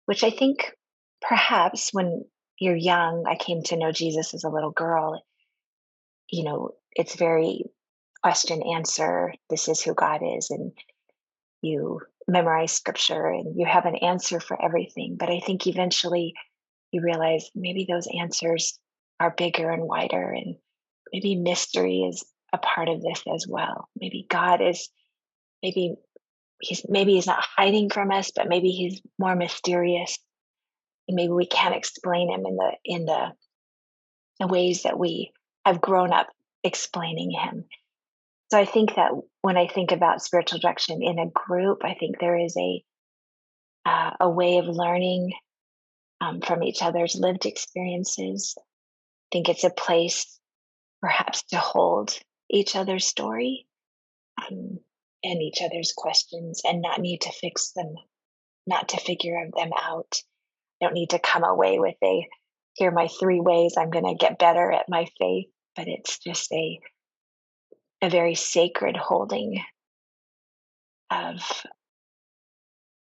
which 0.07 0.23
i 0.25 0.31
think 0.31 0.73
perhaps 1.21 1.91
when 1.93 2.23
you're 2.59 2.77
young 2.77 3.25
i 3.29 3.35
came 3.35 3.63
to 3.63 3.77
know 3.77 3.93
jesus 3.93 4.35
as 4.35 4.45
a 4.45 4.49
little 4.49 4.71
girl 4.71 5.21
you 6.31 6.45
know 6.45 6.71
it's 6.93 7.17
very 7.17 7.65
question 8.23 8.63
answer 8.75 9.33
this 9.51 9.69
is 9.69 9.83
who 9.83 9.95
god 9.95 10.21
is 10.23 10.51
and 10.51 10.73
you 11.63 12.01
memorize 12.29 12.73
scripture 12.73 13.27
and 13.27 13.57
you 13.59 13.67
have 13.67 13.87
an 13.87 13.97
answer 13.97 14.41
for 14.41 14.61
everything. 14.63 15.17
But 15.19 15.31
I 15.31 15.41
think 15.41 15.67
eventually 15.67 16.35
you 16.91 17.01
realize 17.03 17.51
maybe 17.55 17.87
those 17.89 18.09
answers 18.19 18.79
are 19.21 19.35
bigger 19.37 19.71
and 19.71 19.85
wider, 19.85 20.31
and 20.31 20.57
maybe 21.13 21.37
mystery 21.37 22.01
is 22.03 22.25
a 22.53 22.59
part 22.59 22.89
of 22.89 23.01
this 23.01 23.23
as 23.33 23.47
well. 23.49 23.89
Maybe 23.99 24.27
God 24.29 24.61
is, 24.61 24.89
maybe 25.63 25.95
he's 26.61 26.85
maybe 26.89 27.15
he's 27.15 27.27
not 27.27 27.45
hiding 27.57 27.89
from 27.89 28.11
us, 28.11 28.31
but 28.35 28.49
maybe 28.49 28.71
he's 28.71 29.01
more 29.19 29.37
mysterious, 29.37 30.19
and 31.09 31.15
maybe 31.15 31.33
we 31.33 31.47
can't 31.47 31.77
explain 31.77 32.31
him 32.31 32.45
in 32.47 32.57
the 32.57 32.73
in 32.85 33.05
the 33.07 33.33
the 34.41 34.47
ways 34.49 34.83
that 34.83 34.99
we 34.99 35.33
have 35.65 35.81
grown 35.81 36.13
up 36.13 36.29
explaining 36.65 37.31
him. 37.31 37.65
So 38.53 38.59
I 38.59 38.67
think 38.67 38.97
that 38.97 39.13
when 39.41 39.57
I 39.57 39.67
think 39.67 39.93
about 39.93 40.21
spiritual 40.21 40.59
direction 40.59 41.03
in 41.03 41.19
a 41.19 41.31
group, 41.31 41.87
I 41.87 41.95
think 41.95 42.19
there 42.21 42.37
is 42.37 42.55
a 42.59 42.85
uh, 43.87 44.11
a 44.21 44.29
way 44.29 44.59
of 44.59 44.67
learning 44.67 45.33
um, 46.21 46.43
from 46.43 46.63
each 46.63 46.83
other's 46.83 47.17
lived 47.19 47.47
experiences. 47.47 48.55
I 48.59 48.63
think 49.33 49.49
it's 49.49 49.65
a 49.65 49.71
place, 49.71 50.39
perhaps, 51.01 51.45
to 51.45 51.57
hold 51.57 52.13
each 52.51 52.77
other's 52.77 53.07
story 53.07 53.67
um, 54.39 54.81
and 55.25 55.41
each 55.41 55.63
other's 55.63 55.95
questions, 55.97 56.61
and 56.63 56.83
not 56.83 57.01
need 57.01 57.23
to 57.23 57.33
fix 57.33 57.73
them, 57.73 57.95
not 58.67 58.91
to 58.91 59.01
figure 59.01 59.49
them 59.57 59.71
out. 59.75 60.21
Don't 60.83 60.93
need 60.93 61.09
to 61.11 61.19
come 61.19 61.43
away 61.43 61.79
with 61.79 61.97
a 62.05 62.29
here 62.75 62.91
are 62.91 62.95
my 62.95 63.09
three 63.09 63.41
ways 63.41 63.77
I'm 63.79 63.89
going 63.89 64.05
to 64.05 64.15
get 64.15 64.39
better 64.39 64.71
at 64.71 64.91
my 64.91 65.07
faith, 65.19 65.47
but 65.75 65.89
it's 65.89 66.19
just 66.19 66.53
a 66.53 66.79
a 68.03 68.11
very 68.11 68.35
sacred 68.35 68.97
holding 68.97 69.63
of 71.11 71.41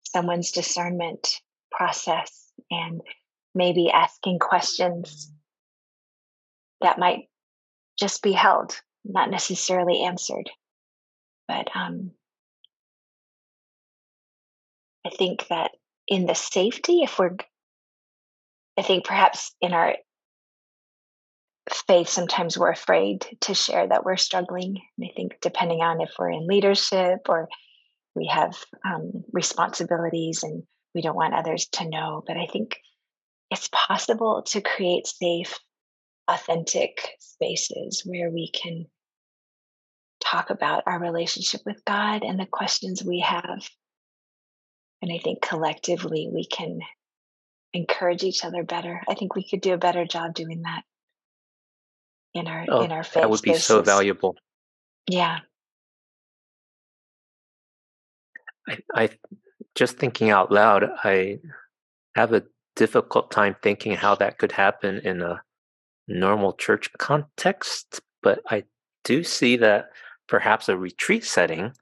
someone's 0.04 0.52
discernment 0.52 1.40
process 1.70 2.52
and 2.70 3.00
maybe 3.54 3.90
asking 3.90 4.38
questions 4.38 5.30
that 6.80 6.98
might 6.98 7.28
just 7.98 8.22
be 8.22 8.32
held, 8.32 8.80
not 9.04 9.30
necessarily 9.30 10.04
answered. 10.04 10.48
But 11.48 11.68
um, 11.74 12.12
I 15.04 15.10
think 15.10 15.46
that 15.48 15.72
in 16.06 16.26
the 16.26 16.34
safety, 16.34 17.02
if 17.02 17.18
we're, 17.18 17.36
I 18.78 18.82
think 18.82 19.04
perhaps 19.04 19.54
in 19.60 19.72
our 19.72 19.96
faith, 21.70 22.08
sometimes 22.08 22.58
we're 22.58 22.70
afraid 22.70 23.26
to 23.42 23.54
share 23.54 23.86
that 23.86 24.04
we're 24.04 24.16
struggling. 24.16 24.80
And 24.98 25.08
I 25.08 25.12
think 25.14 25.38
depending 25.40 25.80
on 25.80 26.00
if 26.00 26.10
we're 26.18 26.30
in 26.30 26.46
leadership 26.46 27.28
or 27.28 27.48
we 28.14 28.26
have 28.26 28.56
um, 28.84 29.24
responsibilities 29.32 30.42
and 30.42 30.64
we 30.94 31.02
don't 31.02 31.16
want 31.16 31.34
others 31.34 31.66
to 31.72 31.88
know, 31.88 32.22
but 32.26 32.36
I 32.36 32.46
think 32.46 32.78
it's 33.50 33.68
possible 33.72 34.42
to 34.48 34.60
create 34.60 35.06
safe, 35.06 35.58
authentic 36.28 37.10
spaces 37.20 38.02
where 38.04 38.30
we 38.30 38.50
can 38.50 38.86
talk 40.24 40.50
about 40.50 40.84
our 40.86 41.00
relationship 41.00 41.60
with 41.64 41.84
God 41.84 42.22
and 42.22 42.38
the 42.38 42.46
questions 42.46 43.02
we 43.04 43.20
have. 43.20 43.68
And 45.00 45.12
I 45.12 45.18
think 45.18 45.42
collectively 45.42 46.30
we 46.32 46.46
can 46.46 46.80
encourage 47.72 48.22
each 48.22 48.44
other 48.44 48.62
better. 48.62 49.02
I 49.08 49.14
think 49.14 49.34
we 49.34 49.48
could 49.48 49.60
do 49.60 49.74
a 49.74 49.78
better 49.78 50.04
job 50.04 50.34
doing 50.34 50.62
that 50.62 50.82
in 52.34 52.46
our 52.46 52.64
Oh, 52.68 52.84
in 52.84 52.92
our 52.92 53.04
that 53.14 53.30
would 53.30 53.42
be 53.42 53.54
so 53.54 53.82
valuable. 53.82 54.36
Yeah. 55.08 55.40
I, 58.68 58.78
I 58.94 59.10
just 59.74 59.98
thinking 59.98 60.30
out 60.30 60.52
loud, 60.52 60.84
I 61.04 61.40
have 62.14 62.32
a 62.32 62.44
difficult 62.76 63.30
time 63.30 63.56
thinking 63.62 63.94
how 63.94 64.14
that 64.16 64.38
could 64.38 64.52
happen 64.52 65.00
in 65.00 65.22
a 65.22 65.42
normal 66.08 66.52
church 66.54 66.92
context, 66.98 68.00
but 68.22 68.40
I 68.48 68.64
do 69.04 69.24
see 69.24 69.56
that 69.58 69.90
perhaps 70.28 70.68
a 70.68 70.76
retreat 70.76 71.24
setting 71.24 71.72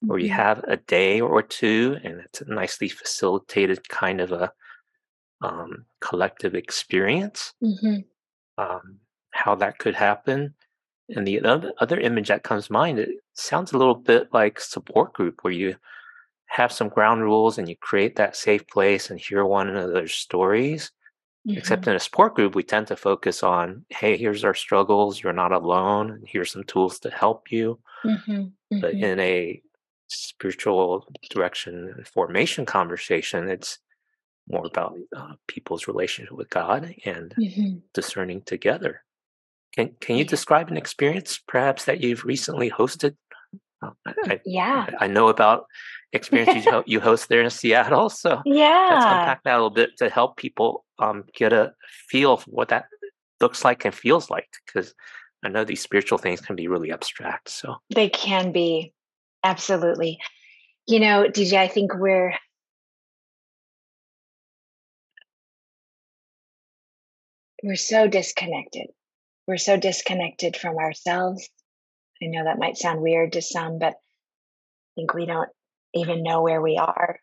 where 0.00 0.18
you 0.18 0.28
hmm 0.28 0.34
have 0.34 0.62
a 0.68 0.76
day 0.76 1.20
or 1.20 1.42
two 1.42 1.96
and 2.04 2.20
it's 2.20 2.42
a 2.42 2.44
nicely 2.52 2.88
facilitated 2.88 3.88
kind 3.88 4.20
of 4.20 4.30
a 4.32 4.52
um, 5.40 5.86
collective 6.00 6.54
experience, 6.54 7.52
hmm 7.60 7.98
um, 8.58 9.00
how 9.36 9.54
that 9.56 9.78
could 9.78 9.94
happen. 9.94 10.54
And 11.10 11.26
the 11.26 11.40
other, 11.44 12.00
image 12.00 12.28
that 12.28 12.42
comes 12.42 12.66
to 12.66 12.72
mind, 12.72 12.98
it 12.98 13.10
sounds 13.34 13.72
a 13.72 13.78
little 13.78 13.94
bit 13.94 14.32
like 14.32 14.58
support 14.58 15.12
group 15.12 15.44
where 15.44 15.52
you 15.52 15.76
have 16.46 16.72
some 16.72 16.88
ground 16.88 17.22
rules 17.22 17.58
and 17.58 17.68
you 17.68 17.76
create 17.76 18.16
that 18.16 18.36
safe 18.36 18.66
place 18.68 19.10
and 19.10 19.20
hear 19.20 19.44
one 19.44 19.68
another's 19.68 20.14
stories. 20.14 20.90
Except 21.48 21.84
hmm 21.84 21.90
in 21.90 21.96
a 21.96 22.00
support 22.00 22.34
group, 22.34 22.56
we 22.56 22.64
tend 22.64 22.88
to 22.88 22.96
focus 22.96 23.44
on, 23.44 23.84
hey, 23.90 24.16
here's 24.16 24.44
our 24.44 24.54
struggles. 24.54 25.22
You're 25.22 25.32
not 25.32 25.52
alone. 25.52 26.10
And 26.10 26.24
here's 26.26 26.50
some 26.50 26.64
tools 26.64 26.98
to 27.00 27.10
help 27.10 27.52
you. 27.52 27.78
hmm 28.02 28.46
But 28.70 28.94
hmm 28.94 29.04
in 29.04 29.20
a 29.20 29.62
spiritual 30.08 31.06
direction 31.30 31.92
and 31.96 32.06
formation 32.06 32.66
conversation, 32.66 33.48
it's 33.48 33.78
more 34.48 34.66
about 34.66 34.98
uh, 35.16 35.34
people's 35.46 35.86
relationship 35.86 36.32
with 36.32 36.50
God 36.50 36.94
and 37.04 37.32
hmm 37.34 37.78
discerning 37.94 38.42
together. 38.42 39.02
Can 39.76 39.94
Can 40.00 40.16
you 40.16 40.24
describe 40.24 40.70
an 40.70 40.76
experience, 40.76 41.38
perhaps 41.46 41.84
that 41.84 42.00
you've 42.00 42.24
recently 42.24 42.70
hosted? 42.70 43.16
Uh, 43.82 43.90
I, 44.06 44.14
I 44.26 44.40
Yeah. 44.44 44.86
I 44.98 45.06
know 45.06 45.28
about 45.28 45.66
experiences 46.12 46.64
you 46.64 46.82
you 46.86 47.00
host 47.00 47.28
there 47.28 47.42
in 47.42 47.50
Seattle, 47.50 48.08
so 48.08 48.42
yeah, 48.44 48.88
let's 48.90 49.04
unpack 49.04 49.42
that 49.44 49.54
a 49.54 49.56
little 49.56 49.70
bit 49.70 49.90
to 49.98 50.08
help 50.08 50.36
people 50.36 50.84
um, 50.98 51.24
get 51.34 51.52
a 51.52 51.74
feel 52.08 52.38
for 52.38 52.50
what 52.50 52.68
that 52.68 52.86
looks 53.40 53.64
like 53.64 53.84
and 53.84 53.94
feels 53.94 54.30
like. 54.30 54.48
Because 54.66 54.94
I 55.44 55.48
know 55.48 55.64
these 55.64 55.82
spiritual 55.82 56.18
things 56.18 56.40
can 56.40 56.56
be 56.56 56.68
really 56.68 56.90
abstract. 56.90 57.50
So, 57.50 57.76
They 57.94 58.08
can 58.08 58.52
be. 58.52 58.92
Absolutely. 59.44 60.18
You 60.88 61.00
know, 61.00 61.26
DJ, 61.28 61.58
I 61.58 61.68
think 61.68 61.92
we're 61.94 62.34
we're 67.62 67.76
so 67.76 68.06
disconnected. 68.06 68.86
We're 69.46 69.58
so 69.58 69.76
disconnected 69.76 70.56
from 70.56 70.76
ourselves. 70.76 71.48
I 72.22 72.26
know 72.26 72.44
that 72.44 72.58
might 72.58 72.76
sound 72.76 73.00
weird 73.00 73.32
to 73.32 73.42
some, 73.42 73.78
but 73.78 73.94
I 73.94 74.90
think 74.96 75.14
we 75.14 75.26
don't 75.26 75.50
even 75.94 76.22
know 76.22 76.42
where 76.42 76.60
we 76.60 76.78
are. 76.78 77.18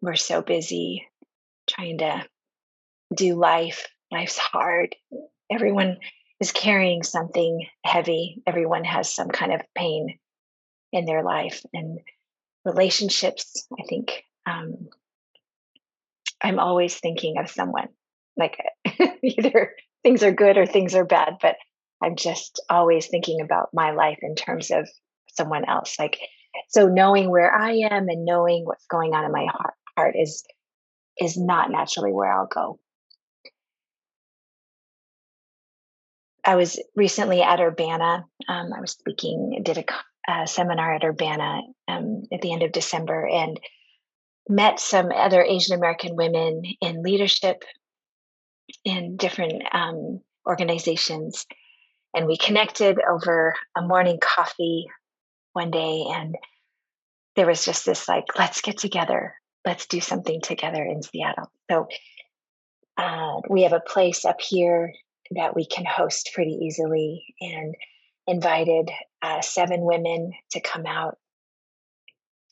We're 0.00 0.16
so 0.16 0.40
busy 0.42 1.06
trying 1.68 1.98
to 1.98 2.24
do 3.14 3.34
life. 3.34 3.86
Life's 4.12 4.38
hard. 4.38 4.94
Everyone 5.50 5.98
is 6.40 6.52
carrying 6.52 7.02
something 7.02 7.66
heavy. 7.84 8.42
Everyone 8.46 8.84
has 8.84 9.12
some 9.12 9.28
kind 9.28 9.52
of 9.52 9.62
pain 9.74 10.18
in 10.92 11.04
their 11.04 11.22
life 11.22 11.64
and 11.72 12.00
relationships. 12.64 13.66
I 13.78 13.84
think 13.88 14.24
um, 14.46 14.88
I'm 16.42 16.58
always 16.58 16.96
thinking 16.96 17.38
of 17.38 17.50
someone. 17.50 17.88
Like 18.36 18.58
either 19.22 19.74
things 20.02 20.22
are 20.22 20.32
good 20.32 20.56
or 20.56 20.66
things 20.66 20.94
are 20.94 21.04
bad, 21.04 21.34
but 21.40 21.56
I'm 22.02 22.16
just 22.16 22.62
always 22.70 23.06
thinking 23.06 23.40
about 23.40 23.68
my 23.72 23.92
life 23.92 24.18
in 24.22 24.34
terms 24.34 24.70
of 24.70 24.88
someone 25.34 25.64
else. 25.68 25.96
Like 25.98 26.18
so 26.68 26.86
knowing 26.86 27.30
where 27.30 27.54
I 27.54 27.72
am 27.90 28.08
and 28.08 28.24
knowing 28.24 28.64
what's 28.64 28.86
going 28.86 29.14
on 29.14 29.24
in 29.24 29.32
my 29.32 29.46
heart, 29.50 29.74
heart 29.96 30.14
is 30.18 30.44
is 31.18 31.36
not 31.36 31.70
naturally 31.70 32.12
where 32.12 32.32
I'll 32.32 32.46
go. 32.46 32.78
I 36.44 36.56
was 36.56 36.80
recently 36.96 37.42
at 37.42 37.60
Urbana. 37.60 38.24
Um, 38.48 38.72
I 38.74 38.80
was 38.80 38.92
speaking, 38.92 39.60
did 39.62 39.78
a 39.78 39.84
uh, 40.30 40.46
seminar 40.46 40.94
at 40.94 41.04
Urbana 41.04 41.60
um, 41.86 42.22
at 42.32 42.40
the 42.40 42.52
end 42.52 42.62
of 42.62 42.72
December, 42.72 43.26
and 43.26 43.60
met 44.48 44.80
some 44.80 45.12
other 45.14 45.42
Asian 45.42 45.76
American 45.76 46.16
women 46.16 46.62
in 46.80 47.02
leadership 47.02 47.62
in 48.84 49.16
different 49.16 49.62
um, 49.72 50.20
organizations. 50.46 51.46
And 52.14 52.26
we 52.26 52.36
connected 52.36 52.98
over 53.08 53.54
a 53.76 53.82
morning 53.82 54.18
coffee 54.20 54.86
one 55.52 55.70
day. 55.70 56.04
And 56.08 56.36
there 57.36 57.46
was 57.46 57.64
just 57.64 57.86
this 57.86 58.08
like, 58.08 58.26
let's 58.38 58.60
get 58.60 58.78
together, 58.78 59.34
let's 59.64 59.86
do 59.86 60.00
something 60.00 60.40
together 60.40 60.82
in 60.82 61.02
Seattle. 61.02 61.50
So 61.70 61.86
uh, 62.96 63.40
we 63.48 63.62
have 63.62 63.72
a 63.72 63.80
place 63.80 64.24
up 64.24 64.40
here 64.40 64.92
that 65.32 65.54
we 65.54 65.64
can 65.64 65.84
host 65.84 66.30
pretty 66.34 66.58
easily 66.62 67.24
and 67.40 67.74
invited 68.26 68.90
uh, 69.22 69.40
seven 69.40 69.80
women 69.82 70.32
to 70.52 70.60
come 70.60 70.86
out. 70.86 71.16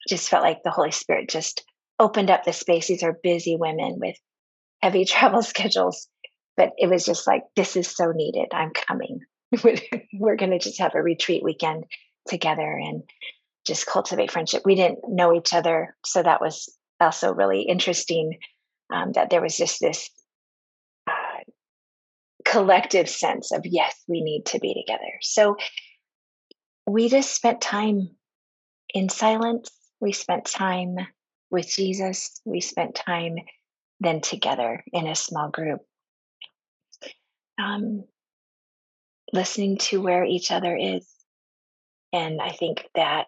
Just 0.09 0.29
felt 0.29 0.45
like 0.45 0.63
the 0.63 0.71
Holy 0.71 0.93
Spirit 0.93 1.29
just 1.29 1.65
opened 1.99 2.31
up 2.31 2.45
the 2.45 2.53
space. 2.53 2.87
These 2.87 3.03
are 3.03 3.19
busy 3.23 3.57
women 3.57 3.99
with 3.99 4.17
heavy 4.83 5.05
travel 5.07 5.43
schedules, 5.43 6.08
but 6.59 6.73
it 6.77 6.91
was 6.91 7.05
just 7.05 7.27
like, 7.27 7.45
this 7.55 7.77
is 7.77 7.89
so 7.89 8.11
needed. 8.11 8.49
I'm 8.53 8.73
coming. 8.73 9.21
We're 10.13 10.37
going 10.37 10.51
to 10.51 10.59
just 10.59 10.81
have 10.81 10.97
a 10.97 11.03
retreat 11.03 11.45
weekend 11.45 11.85
together 12.27 12.79
and 12.83 13.05
just 13.65 13.87
cultivate 13.87 14.33
friendship. 14.33 14.63
We 14.65 14.75
didn't 14.75 14.99
know 15.09 15.33
each 15.33 15.55
other. 15.55 15.97
So 16.05 16.21
that 16.21 16.41
was 16.41 16.69
also 17.01 17.33
really 17.33 17.63
interesting 17.63 18.39
um, 18.93 19.13
that 19.13 19.31
there 19.31 19.41
was 19.41 19.57
just 19.57 19.81
this 19.81 20.11
uh, 21.07 21.45
collective 22.45 23.09
sense 23.09 23.53
of, 23.53 23.65
yes, 23.65 23.95
we 24.09 24.21
need 24.21 24.47
to 24.47 24.59
be 24.59 24.75
together. 24.75 25.13
So 25.23 25.57
we 26.89 27.09
just 27.09 27.33
spent 27.33 27.61
time 27.61 28.09
in 28.93 29.09
silence. 29.09 29.71
We 30.01 30.13
spent 30.13 30.47
time 30.47 30.97
with 31.51 31.69
Jesus. 31.69 32.41
We 32.45 32.61
spent 32.61 32.97
time 32.97 33.37
then 34.01 34.21
together 34.21 34.83
in 34.93 35.07
a 35.07 35.15
small 35.15 35.51
group, 35.51 35.81
um, 37.59 38.05
listening 39.33 39.79
to 39.79 40.01
where 40.01 40.25
each 40.25 40.51
other 40.51 40.77
is. 40.77 41.07
And 42.13 42.41
I 42.41 42.51
think 42.51 42.85
that 42.95 43.27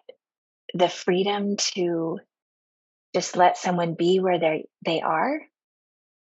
the 0.73 0.89
freedom 0.89 1.57
to 1.75 2.19
just 3.13 3.35
let 3.35 3.57
someone 3.57 3.93
be 3.93 4.19
where 4.19 4.39
they 4.39 4.65
they 4.85 5.01
are, 5.01 5.39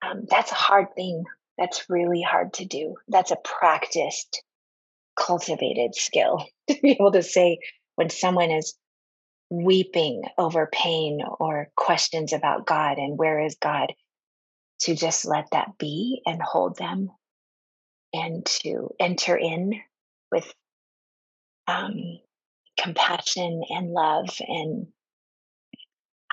um, 0.02 0.24
that's 0.28 0.52
a 0.52 0.56
hard 0.56 0.94
thing. 0.94 1.24
That's 1.58 1.88
really 1.88 2.22
hard 2.22 2.52
to 2.54 2.66
do. 2.66 2.96
That's 3.08 3.30
a 3.30 3.36
practiced, 3.36 4.42
cultivated 5.18 5.94
skill 5.94 6.44
to 6.68 6.76
be 6.80 6.92
able 6.92 7.12
to 7.12 7.22
say 7.22 7.58
when 7.96 8.10
someone 8.10 8.50
is 8.50 8.74
weeping 9.48 10.22
over 10.36 10.68
pain 10.70 11.20
or 11.40 11.70
questions 11.76 12.32
about 12.32 12.66
God 12.66 12.98
and 12.98 13.16
where 13.16 13.44
is 13.44 13.56
God, 13.60 13.92
to 14.80 14.94
just 14.94 15.24
let 15.24 15.46
that 15.52 15.78
be 15.78 16.20
and 16.26 16.42
hold 16.42 16.76
them 16.76 17.10
and 18.16 18.44
to 18.46 18.94
enter 18.98 19.36
in 19.36 19.74
with 20.32 20.52
um, 21.68 22.18
compassion 22.80 23.62
and 23.68 23.90
love. 23.90 24.28
And 24.40 24.86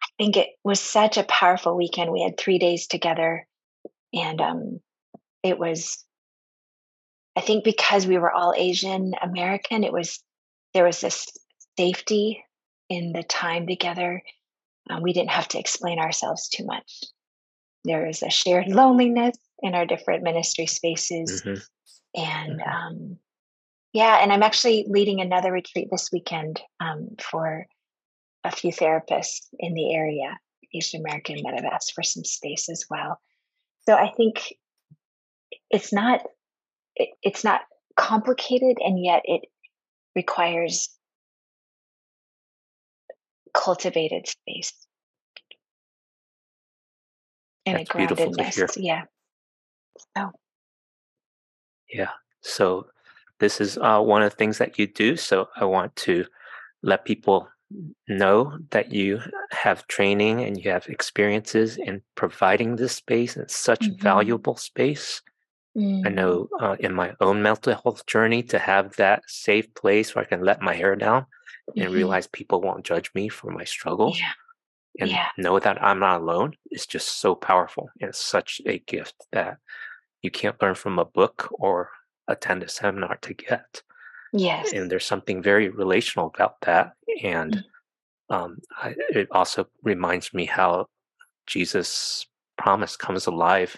I 0.01 0.07
think 0.17 0.37
it 0.37 0.49
was 0.63 0.79
such 0.79 1.17
a 1.17 1.23
powerful 1.23 1.75
weekend. 1.75 2.11
We 2.11 2.23
had 2.23 2.37
three 2.37 2.59
days 2.59 2.87
together, 2.87 3.47
and 4.13 4.39
um, 4.41 4.79
it 5.41 5.59
was, 5.59 6.03
I 7.35 7.41
think, 7.41 7.63
because 7.63 8.07
we 8.07 8.17
were 8.17 8.31
all 8.31 8.53
Asian 8.55 9.13
American, 9.21 9.83
it 9.83 9.93
was 9.93 10.23
there 10.73 10.85
was 10.85 11.01
this 11.01 11.27
safety 11.77 12.43
in 12.89 13.13
the 13.13 13.23
time 13.23 13.67
together. 13.67 14.21
Um, 14.89 15.01
we 15.01 15.13
didn't 15.13 15.31
have 15.31 15.47
to 15.49 15.59
explain 15.59 15.99
ourselves 15.99 16.49
too 16.49 16.65
much. 16.65 17.03
There 17.85 18.07
is 18.07 18.23
a 18.23 18.29
shared 18.29 18.67
loneliness 18.67 19.37
in 19.63 19.73
our 19.73 19.85
different 19.85 20.21
ministry 20.23 20.67
spaces, 20.67 21.41
hmm 21.41 21.55
and 22.15 22.61
hmm 22.61 22.69
um, 22.69 23.17
yeah, 23.93 24.19
and 24.21 24.31
I'm 24.31 24.43
actually 24.43 24.85
leading 24.87 25.21
another 25.21 25.51
retreat 25.51 25.87
this 25.91 26.09
weekend 26.11 26.61
um, 26.79 27.09
for 27.19 27.65
a 28.43 28.51
few 28.51 28.71
therapists 28.71 29.47
in 29.57 29.73
the 29.73 29.93
area, 29.93 30.37
Asian 30.73 31.01
American, 31.01 31.37
that 31.43 31.55
have 31.55 31.71
asked 31.71 31.93
for 31.93 32.03
some 32.03 32.23
space 32.23 32.69
as 32.69 32.85
well. 32.89 33.19
So 33.87 33.95
I 33.95 34.11
think 34.15 34.53
it's 35.69 35.91
not 35.93 36.21
it, 36.95 37.09
it's 37.23 37.43
not 37.43 37.61
complicated, 37.95 38.77
and 38.79 39.03
yet 39.03 39.21
it 39.25 39.41
requires 40.15 40.89
cultivated 43.53 44.27
space. 44.27 44.73
and 47.65 47.77
That's 47.77 47.89
a 47.89 47.97
beautiful 47.97 48.31
to 48.33 48.43
hear. 48.43 48.67
groundedness. 48.67 48.77
Yeah. 48.77 49.01
So 49.97 50.31
Yeah. 51.91 52.11
So 52.41 52.87
this 53.39 53.61
is 53.61 53.77
uh, 53.77 53.99
one 54.01 54.21
of 54.23 54.31
the 54.31 54.37
things 54.37 54.57
that 54.57 54.77
you 54.79 54.87
do. 54.87 55.15
So 55.17 55.47
I 55.55 55.65
want 55.65 55.95
to 55.97 56.25
let 56.83 57.05
people 57.05 57.47
know 58.07 58.57
that 58.71 58.93
you 58.93 59.19
have 59.51 59.87
training 59.87 60.41
and 60.43 60.57
you 60.63 60.71
have 60.71 60.87
experiences 60.87 61.77
in 61.77 62.01
providing 62.15 62.75
this 62.75 62.95
space. 62.95 63.35
And 63.35 63.43
it's 63.43 63.55
such 63.57 63.89
a 63.89 63.93
mhm. 63.93 64.03
valuable 64.03 64.55
space. 64.57 65.21
I 66.05 66.09
Mm, 66.09 66.09
know 66.09 66.49
uh, 66.61 66.77
in 66.79 66.93
my 66.93 67.13
own 67.21 67.41
mental 67.43 67.75
health 67.83 68.05
journey 68.07 68.43
to 68.43 68.59
have 68.59 68.95
that 68.97 69.23
safe 69.27 69.73
place 69.75 70.15
where 70.15 70.23
I 70.25 70.27
can 70.27 70.43
let 70.43 70.61
my 70.61 70.73
hair 70.75 70.95
down 70.95 71.25
and 71.79 71.91
mhm. 71.93 71.93
realize 71.93 72.27
people 72.27 72.61
won't 72.61 72.85
judge 72.85 73.11
me 73.15 73.29
for 73.29 73.51
my 73.51 73.63
struggles 73.65 74.19
Yeah. 74.19 74.33
And 74.99 75.09
Yeah. 75.09 75.29
know 75.37 75.59
that 75.59 75.81
I'm 75.83 75.99
not 75.99 76.21
alone 76.21 76.55
is 76.71 76.85
just 76.85 77.19
so 77.19 77.35
powerful. 77.35 77.89
And 78.01 78.09
it's 78.09 78.19
such 78.23 78.61
a 78.65 78.79
gift 78.79 79.15
that 79.31 79.57
you 80.21 80.31
can't 80.31 80.61
learn 80.61 80.75
from 80.75 80.99
a 80.99 81.05
book 81.05 81.49
or 81.53 81.89
attend 82.27 82.63
a 82.63 82.69
seminar 82.69 83.17
to 83.17 83.33
get. 83.33 83.81
Yes. 84.33 84.73
And 84.73 84.89
there's 84.89 85.05
something 85.05 85.41
very 85.43 85.69
relational 85.69 86.27
about 86.33 86.61
that. 86.61 86.93
And 87.23 87.63
Mm, 88.31 88.35
um, 88.35 88.57
I, 88.81 88.95
it 89.09 89.27
also 89.31 89.67
reminds 89.83 90.33
me 90.33 90.45
how 90.45 90.87
Jesus' 91.47 92.25
promise 92.57 92.95
comes 92.95 93.27
alive 93.27 93.75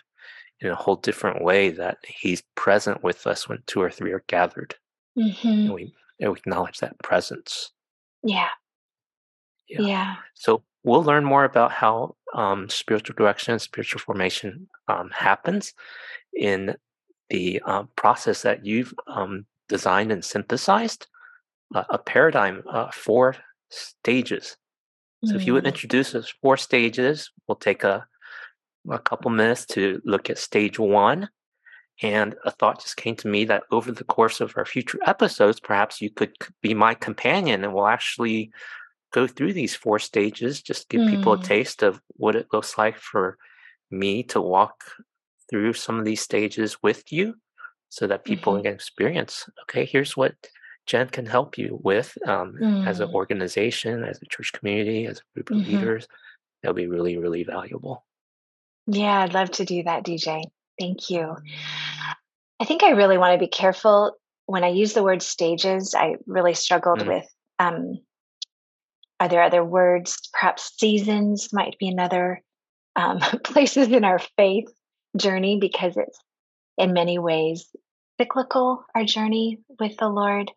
in 0.61 0.69
a 0.69 0.75
whole 0.75 0.95
different 0.95 1.43
way 1.43 1.69
that 1.71 1.97
he's 2.07 2.43
present 2.55 3.03
with 3.03 3.27
us 3.27 3.49
when 3.49 3.61
two 3.65 3.81
or 3.81 3.89
three 3.89 4.11
are 4.13 4.23
gathered 4.27 4.75
mhm. 5.17 5.43
and 5.65 5.73
we, 5.73 5.93
and 6.21 6.31
we 6.31 6.37
acknowledge 6.37 6.79
that 6.79 6.97
presence. 6.99 7.71
Yeah. 8.23 8.49
Yeah. 9.67 9.81
Yeah. 9.81 10.15
So 10.35 10.63
we'll 10.85 11.03
learn 11.03 11.25
more 11.25 11.43
about 11.43 11.71
how 11.71 12.15
um, 12.35 12.69
spiritual 12.69 13.15
direction 13.15 13.53
and 13.53 13.61
spiritual 13.61 13.99
formation 13.99 14.67
um, 14.87 15.09
happens 15.11 15.73
in 16.33 16.75
the 17.29 17.59
um, 17.61 17.89
process 17.95 18.43
that 18.43 18.65
you've 18.65 18.93
um, 19.07 19.45
designed 19.67 20.11
and 20.11 20.23
synthesized 20.23 21.07
uh, 21.73 21.83
a 21.89 21.97
paradigm, 21.97 22.61
uh, 22.69 22.91
four 22.91 23.35
stages. 23.69 24.57
So 25.23 25.35
if 25.35 25.47
you 25.47 25.53
would 25.53 25.65
Mm, 25.65 25.67
introduce 25.67 26.13
us 26.13 26.31
four 26.41 26.55
stages, 26.55 27.31
we'll 27.47 27.55
take 27.55 27.83
a, 27.83 28.05
a 28.89 28.99
couple 28.99 29.31
minutes 29.31 29.65
to 29.67 29.99
look 30.05 30.29
at 30.29 30.37
stage 30.37 30.77
one. 30.77 31.29
And 32.03 32.35
a 32.45 32.51
thought 32.51 32.81
just 32.81 32.97
came 32.97 33.15
to 33.17 33.27
me 33.27 33.45
that 33.45 33.63
over 33.71 33.91
the 33.91 34.03
course 34.03 34.39
of 34.39 34.53
our 34.55 34.65
future 34.65 34.99
episodes, 35.05 35.59
perhaps 35.59 35.99
you 35.99 36.11
could 36.11 36.35
be 36.61 36.75
my 36.75 36.93
companion 36.93 37.63
and 37.63 37.73
we'll 37.73 37.87
actually 37.87 38.51
go 39.15 39.27
through 39.27 39.53
these 39.53 39.75
four 39.75 39.99
stages, 39.99 40.61
just 40.61 40.89
give 40.89 41.05
people 41.05 41.33
a 41.33 41.37
mm, 41.37 41.43
taste 41.43 41.83
of 41.83 42.01
what 42.17 42.35
it 42.35 42.47
looks 42.53 42.77
like 42.77 42.97
for 42.99 43.37
me 43.89 44.23
to 44.23 44.41
walk 44.41 44.83
through 45.49 45.73
some 45.73 45.99
of 45.99 46.05
these 46.05 46.21
stages 46.21 46.77
with 46.83 47.11
you 47.11 47.35
so 47.89 48.07
that 48.07 48.25
people 48.25 48.55
mhm. 48.55 48.63
can 48.63 48.73
experience 48.73 49.49
okay, 49.63 49.85
here's 49.85 50.17
what 50.17 50.35
Jenn 50.85 51.07
can 51.09 51.25
help 51.25 51.57
you 51.57 51.79
with 51.83 52.17
um, 52.27 52.57
as 52.85 52.99
an 52.99 53.07
Mm, 53.07 53.15
organization, 53.15 54.03
as 54.03 54.19
a 54.21 54.25
church 54.27 54.51
community, 54.53 55.07
as 55.07 55.19
a 55.19 55.33
group 55.33 55.51
of 55.51 55.57
mhm. 55.57 55.67
leaders. 55.67 56.07
That'll 56.61 56.75
be 56.75 56.87
really, 56.87 57.17
really 57.17 57.43
valuable. 57.43 58.05
Yeah, 58.87 59.21
I'd 59.21 59.33
love 59.33 59.51
to 59.51 59.65
do 59.65 59.83
that, 59.83 60.03
DJ. 60.05 60.43
Thank 60.79 61.09
you. 61.09 61.35
I 62.59 62.65
think 62.65 62.83
I 62.83 62.91
really 62.91 63.17
want 63.17 63.33
to 63.33 63.45
be 63.45 63.49
careful 63.49 64.17
when 64.45 64.63
I 64.63 64.69
use 64.69 64.93
the 64.93 65.03
word 65.03 65.21
stages. 65.21 65.95
I 65.95 66.15
really 66.27 66.53
struggled 66.53 67.01
Mm, 67.01 67.07
with 67.07 67.25
um, 67.59 67.99
are 69.19 69.29
there 69.29 69.43
other 69.43 69.63
words? 69.63 70.29
Perhaps 70.33 70.73
seasons 70.77 71.49
might 71.53 71.77
be 71.79 71.87
another 71.87 72.41
um, 72.95 73.19
places 73.43 73.87
in 73.89 74.03
our 74.03 74.19
faith 74.37 74.67
journey 75.17 75.57
because 75.59 75.95
it's 75.97 76.19
in 76.77 76.93
many 76.93 77.19
ways 77.19 77.67
cyclical, 78.19 78.85
our 78.93 79.03
journey 79.03 79.59
with 79.79 79.97
the 79.97 80.09
Lord. 80.09 80.51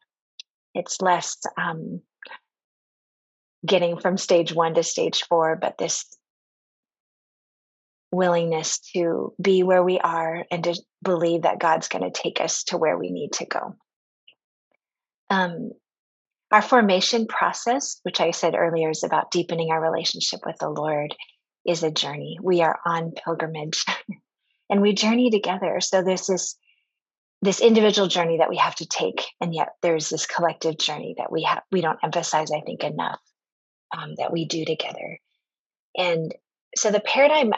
It's 0.75 1.01
less 1.01 1.39
um, 1.57 2.03
getting 3.67 3.99
from 3.99 4.17
stage 4.17 4.53
one 4.53 4.75
to 4.75 4.83
stage 4.83 5.25
four, 5.25 5.57
but 5.57 5.79
this 5.79 6.05
willingness 8.11 8.79
to 8.93 9.35
be 9.41 9.63
where 9.63 9.83
we 9.83 9.99
are 9.99 10.45
and 10.51 10.65
to 10.65 10.75
believe 11.03 11.43
that 11.43 11.59
God's 11.59 11.89
going 11.89 12.11
to 12.11 12.23
take 12.23 12.41
us 12.41 12.65
to 12.65 12.79
where 12.79 12.97
we 12.97 13.11
need 13.11 13.33
to 13.35 13.47
go. 13.47 13.75
Um, 15.31 15.73
our 16.51 16.63
formation 16.63 17.27
process, 17.27 18.01
which 18.03 18.21
I 18.21 18.31
said 18.31 18.55
earlier 18.55 18.91
is 18.91 19.05
about 19.05 19.31
deepening 19.31 19.71
our 19.71 19.81
relationship 19.81 20.41
with 20.47 20.57
the 20.59 20.71
Lord, 20.71 21.15
is 21.67 21.83
a 21.83 21.91
journey. 21.91 22.39
We 22.43 22.63
are 22.63 22.79
on 22.87 23.13
pilgrimage 23.13 23.85
and 24.71 24.81
we 24.81 24.95
journey 24.95 25.31
together. 25.31 25.81
So 25.81 26.03
there's 26.03 26.27
this 26.27 26.57
this 27.41 27.61
individual 27.61 28.09
journey 28.09 28.39
that 28.39 28.49
we 28.49 28.57
have 28.57 28.75
to 28.75 28.87
take, 28.87 29.25
and 29.41 29.55
yet 29.55 29.69
there's 29.81 30.09
this 30.09 30.27
collective 30.27 30.77
journey 30.77 31.15
that 31.19 31.31
we 31.31 31.45
have 31.45 31.63
we 31.71 31.81
don't 31.81 32.01
emphasize, 32.03 32.51
I 32.51 32.63
think, 32.63 32.83
enough 32.83 33.21
um, 33.97 34.15
that 34.19 34.33
we 34.33 34.45
do 34.45 34.65
together. 34.65 35.19
And 35.97 36.35
so 36.77 36.91
the 36.91 37.01
paradigm 37.01 37.53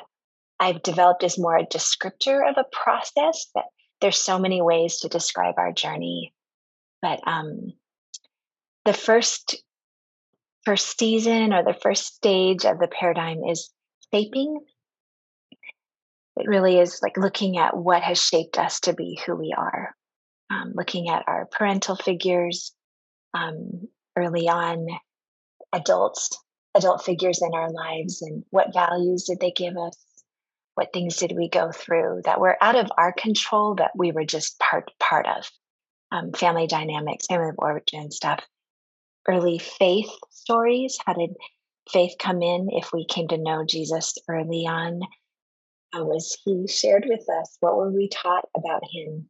I've 0.58 0.82
developed 0.82 1.22
is 1.22 1.38
more 1.38 1.56
a 1.56 1.66
descriptor 1.66 2.48
of 2.48 2.56
a 2.58 2.66
process 2.70 3.46
that 3.54 3.64
there's 4.00 4.18
so 4.18 4.38
many 4.38 4.60
ways 4.60 5.00
to 5.00 5.08
describe 5.08 5.54
our 5.56 5.72
journey. 5.72 6.34
But 7.00 7.26
um, 7.26 7.72
the 8.84 8.92
first 8.92 9.56
first 10.64 10.98
season 10.98 11.52
or 11.52 11.64
the 11.64 11.78
first 11.82 12.14
stage 12.14 12.64
of 12.64 12.78
the 12.78 12.88
paradigm 12.88 13.44
is 13.44 13.70
shaping. 14.12 14.60
It 16.36 16.48
really 16.48 16.78
is 16.78 17.00
like 17.02 17.16
looking 17.16 17.58
at 17.58 17.76
what 17.76 18.02
has 18.02 18.22
shaped 18.22 18.58
us 18.58 18.80
to 18.80 18.92
be 18.92 19.20
who 19.24 19.36
we 19.36 19.54
are, 19.56 19.94
um, 20.50 20.72
looking 20.74 21.08
at 21.08 21.24
our 21.26 21.46
parental 21.46 21.96
figures, 21.96 22.72
um, 23.34 23.88
early 24.16 24.48
on, 24.48 24.86
adults, 25.72 26.36
adult 26.74 27.04
figures 27.04 27.42
in 27.42 27.52
our 27.54 27.70
lives, 27.70 28.22
and 28.22 28.44
what 28.50 28.72
values 28.72 29.24
did 29.24 29.40
they 29.40 29.50
give 29.50 29.76
us? 29.76 29.96
What 30.74 30.92
things 30.92 31.16
did 31.16 31.32
we 31.36 31.48
go 31.48 31.72
through 31.72 32.22
that 32.24 32.40
were 32.40 32.56
out 32.62 32.76
of 32.76 32.90
our 32.96 33.12
control 33.12 33.74
that 33.76 33.90
we 33.94 34.12
were 34.12 34.24
just 34.24 34.58
part 34.58 34.90
part 34.98 35.26
of? 35.26 35.50
Um, 36.12 36.32
family 36.32 36.66
dynamics, 36.66 37.26
family 37.26 37.50
of 37.50 37.56
origin 37.58 38.10
stuff, 38.10 38.40
early 39.28 39.58
faith 39.58 40.10
stories. 40.30 40.98
How 41.04 41.14
did 41.14 41.30
faith 41.90 42.14
come 42.18 42.42
in 42.42 42.68
if 42.70 42.92
we 42.92 43.04
came 43.04 43.28
to 43.28 43.38
know 43.38 43.64
Jesus 43.64 44.14
early 44.28 44.66
on? 44.66 45.00
How 45.92 46.04
was 46.04 46.38
he 46.44 46.66
shared 46.68 47.04
with 47.08 47.28
us? 47.28 47.56
What 47.60 47.76
were 47.76 47.90
we 47.90 48.08
taught 48.08 48.48
about 48.56 48.82
him? 48.90 49.28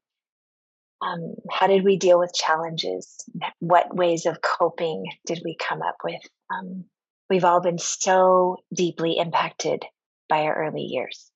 Um, 1.03 1.35
how 1.51 1.67
did 1.67 1.85
we 1.85 1.97
deal 1.97 2.19
with 2.19 2.35
challenges? 2.35 3.17
What 3.61 3.97
ways 3.97 4.27
of 4.27 4.43
coping 4.43 5.07
did 5.25 5.41
we 5.45 5.57
come 5.57 5.81
up 5.81 5.97
with? 6.05 6.21
Um, 6.51 6.85
we've 7.31 7.45
all 7.45 7.63
been 7.63 7.79
so 7.79 8.59
deeply 8.75 9.17
impacted 9.17 9.85
by 10.29 10.43
our 10.43 10.67
early 10.67 10.83
years. 10.83 11.31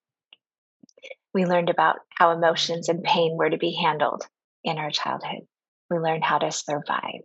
We 1.33 1.47
learned 1.47 1.71
about 1.71 1.97
how 2.11 2.31
emotions 2.31 2.89
and 2.89 3.03
pain 3.03 3.37
were 3.37 3.51
to 3.51 3.57
be 3.57 3.75
handled 3.75 4.25
in 4.63 4.79
our 4.79 4.91
childhood. 4.91 5.47
We 5.91 5.99
learned 5.99 6.25
how 6.25 6.39
to 6.39 6.53
survive. 6.53 7.23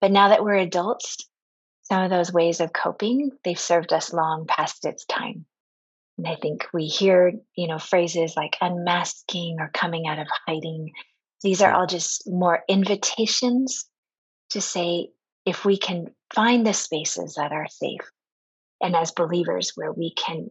But 0.00 0.12
now 0.12 0.28
that 0.28 0.44
we're 0.44 0.56
adults, 0.56 1.16
some 1.82 2.02
of 2.02 2.10
those 2.10 2.32
ways 2.32 2.60
of 2.60 2.72
coping, 2.72 3.30
they've 3.44 3.58
served 3.58 3.92
us 3.92 4.12
long 4.12 4.46
past 4.46 4.84
its 4.84 5.04
time. 5.04 5.46
And 6.18 6.26
I 6.26 6.36
think 6.36 6.66
we 6.72 6.86
hear, 6.86 7.32
you 7.56 7.68
know, 7.68 7.78
phrases 7.78 8.34
like 8.36 8.56
unmasking 8.60 9.56
or 9.58 9.70
coming 9.74 10.06
out 10.06 10.18
of 10.18 10.28
hiding. 10.46 10.92
These 11.42 11.60
are 11.60 11.72
all 11.72 11.86
just 11.86 12.22
more 12.26 12.62
invitations 12.68 13.86
to 14.50 14.60
say 14.60 15.08
if 15.44 15.64
we 15.64 15.76
can 15.76 16.06
find 16.34 16.66
the 16.66 16.72
spaces 16.72 17.34
that 17.34 17.52
are 17.52 17.68
safe 17.68 18.00
and 18.80 18.94
as 18.94 19.12
believers 19.12 19.72
where 19.74 19.92
we 19.92 20.14
can 20.14 20.50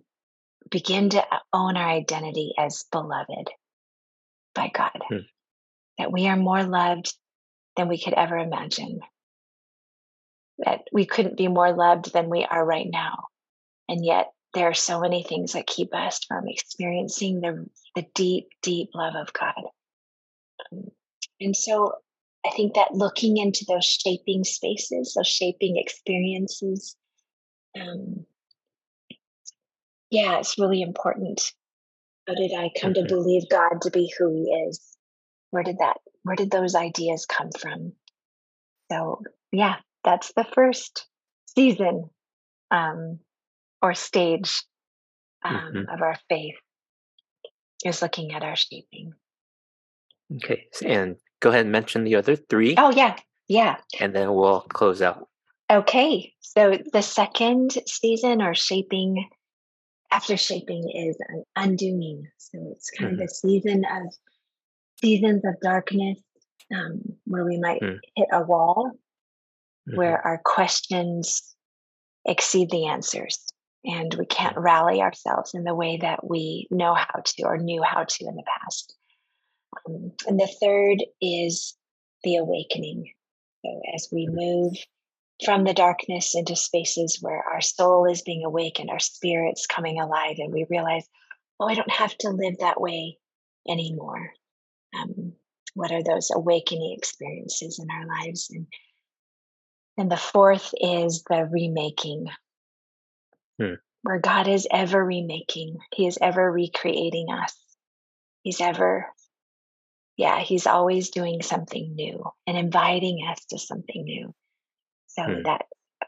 begin 0.70 1.10
to 1.10 1.26
own 1.52 1.78
our 1.78 1.90
identity 1.90 2.54
as 2.58 2.84
beloved 2.92 3.50
by 4.54 4.70
God, 4.74 5.00
mm. 5.12 5.26
that 5.98 6.12
we 6.12 6.28
are 6.28 6.38
more 6.38 6.64
loved 6.64 7.14
than 7.76 7.88
we 7.88 8.02
could 8.02 8.14
ever 8.14 8.38
imagine, 8.38 9.00
that 10.66 10.82
we 10.92 11.06
couldn't 11.06 11.38
be 11.38 11.48
more 11.48 11.74
loved 11.74 12.14
than 12.14 12.30
we 12.30 12.46
are 12.50 12.66
right 12.66 12.88
now. 12.90 13.28
And 13.90 14.04
yet, 14.06 14.32
there 14.54 14.68
are 14.68 14.74
so 14.74 15.00
many 15.00 15.24
things 15.24 15.54
that 15.54 15.68
keep 15.68 15.94
us 15.94 16.24
from 16.28 16.48
experiencing 16.48 17.42
the, 17.42 17.66
the 17.96 18.06
deep, 18.14 18.50
deep 18.62 18.90
love 18.94 19.16
of 19.16 19.34
God. 19.34 19.64
Um, 20.72 20.86
and 21.40 21.56
so, 21.56 21.94
I 22.46 22.52
think 22.52 22.76
that 22.76 22.94
looking 22.94 23.38
into 23.38 23.66
those 23.68 23.86
shaping 23.86 24.44
spaces, 24.44 25.14
those 25.16 25.28
shaping 25.28 25.78
experiences, 25.78 26.96
um, 27.80 28.26
yeah, 30.10 30.40
it's 30.40 30.60
really 30.60 30.82
important. 30.82 31.54
How 32.28 32.36
did 32.36 32.54
I 32.54 32.70
come 32.80 32.94
to 32.94 33.02
mhm. 33.02 33.08
believe 33.08 33.50
God 33.50 33.82
to 33.82 33.92
be 33.92 34.14
who 34.18 34.30
He 34.34 34.68
is? 34.68 34.98
Where 35.52 35.64
did 35.64 35.80
that? 35.80 35.98
Where 36.24 36.36
did 36.36 36.52
those 36.52 36.76
ideas 36.76 37.26
come 37.26 37.50
from? 37.58 37.94
So, 38.92 39.22
yeah, 39.52 39.78
that's 40.04 40.34
the 40.34 40.46
first 40.54 41.08
season 41.56 42.10
um, 42.72 43.20
or 43.82 43.94
stage 43.94 44.64
um, 45.44 45.72
Mhm. 45.74 45.94
of 45.94 46.02
our 46.02 46.18
faith 46.30 46.56
is 47.86 48.02
looking 48.02 48.34
at 48.34 48.44
our 48.44 48.56
shaping. 48.56 49.14
Okay. 50.38 50.68
And 50.86 51.18
go 51.42 51.50
ahead 51.50 51.62
and 51.62 51.72
mention 51.72 52.04
the 52.06 52.16
other 52.16 52.36
three, 52.36 52.76
Oh, 52.78 52.92
yeah. 52.92 53.18
Yeah. 53.48 53.78
and 54.00 54.16
then 54.16 54.34
we'll 54.34 54.62
close 54.62 55.02
out. 55.02 55.28
Okay. 55.70 56.34
So 56.40 56.78
the 56.94 57.02
second 57.02 57.72
season 57.86 58.42
or 58.42 58.56
shaping 58.56 59.30
after 60.12 60.38
shaping 60.38 60.90
is 60.90 61.18
an 61.28 61.44
undoing. 61.56 62.28
So 62.38 62.72
it's 62.72 62.90
kind 62.92 63.16
of 63.20 63.20
a 63.20 63.28
season 63.28 63.84
of 63.86 64.14
seasons 65.02 65.44
of 65.44 65.60
darkness 65.62 66.20
um, 66.74 67.02
where 67.26 67.44
we 67.44 67.58
might 67.58 67.82
Mm. 67.82 68.00
hit 68.16 68.28
a 68.32 68.44
wall 68.44 68.92
Mhm. 69.88 69.98
where 69.98 70.26
our 70.26 70.42
questions 70.44 71.56
exceed 72.26 72.70
the 72.70 72.88
answers 72.88 73.44
and 73.86 74.14
we 74.14 74.26
can't 74.26 74.58
rally 74.58 75.02
ourselves 75.02 75.54
in 75.54 75.64
the 75.64 75.76
way 75.76 75.98
that 75.98 76.28
we 76.28 76.68
know 76.72 76.94
how 76.94 77.22
to 77.24 77.44
or 77.44 77.58
knew 77.58 77.84
how 77.84 78.06
to 78.06 78.26
in 78.26 78.36
the 78.36 78.44
past. 78.44 78.96
Um, 79.86 80.14
and 80.28 80.40
the 80.40 80.48
third 80.62 81.04
is 81.22 81.76
the 82.24 82.38
awakening. 82.38 83.12
So 83.66 83.82
as 83.94 84.08
we 84.12 84.28
move 84.28 84.74
from 85.44 85.64
the 85.64 85.74
darkness 85.74 86.36
into 86.36 86.56
spaces 86.56 87.18
where 87.22 87.44
our 87.44 87.62
soul 87.62 88.06
is 88.06 88.22
being 88.22 88.46
awakened, 88.46 88.90
our 88.90 89.00
spirit's 89.00 89.68
coming 89.68 90.00
alive, 90.00 90.38
and 90.38 90.54
we 90.54 90.66
realize, 90.70 91.06
oh, 91.60 91.68
I 91.68 91.76
don't 91.76 91.92
have 91.92 92.18
to 92.20 92.30
live 92.30 92.60
that 92.60 92.80
way 92.80 93.18
anymore. 93.68 94.32
Um, 94.96 95.34
what 95.74 95.92
are 95.92 96.04
those 96.04 96.32
awakening 96.34 96.96
experiences 96.98 97.80
in 97.80 97.90
our 97.90 98.06
lives? 98.06 98.50
And 98.52 98.68
and 99.98 100.12
the 100.12 100.18
fourth 100.18 100.74
is 100.80 101.24
the 101.30 101.48
remaking, 101.52 102.28
Hmm. 103.60 103.76
where 104.02 104.20
God 104.20 104.48
is 104.48 104.68
ever 104.72 105.04
remaking. 105.04 105.78
He 105.94 106.08
is 106.08 106.18
ever 106.22 106.52
recreating 106.52 107.28
us. 107.32 107.56
He's 108.42 108.60
ever, 108.60 109.08
yeah, 110.18 110.40
He's 110.40 110.68
always 110.68 111.10
doing 111.10 111.42
something 111.42 111.96
new 111.96 112.24
and 112.48 112.58
inviting 112.58 113.26
us 113.30 113.46
to 113.46 113.60
something 113.60 114.04
new. 114.04 114.34
So 115.08 115.24
Hmm. 115.24 115.44
that 115.44 115.66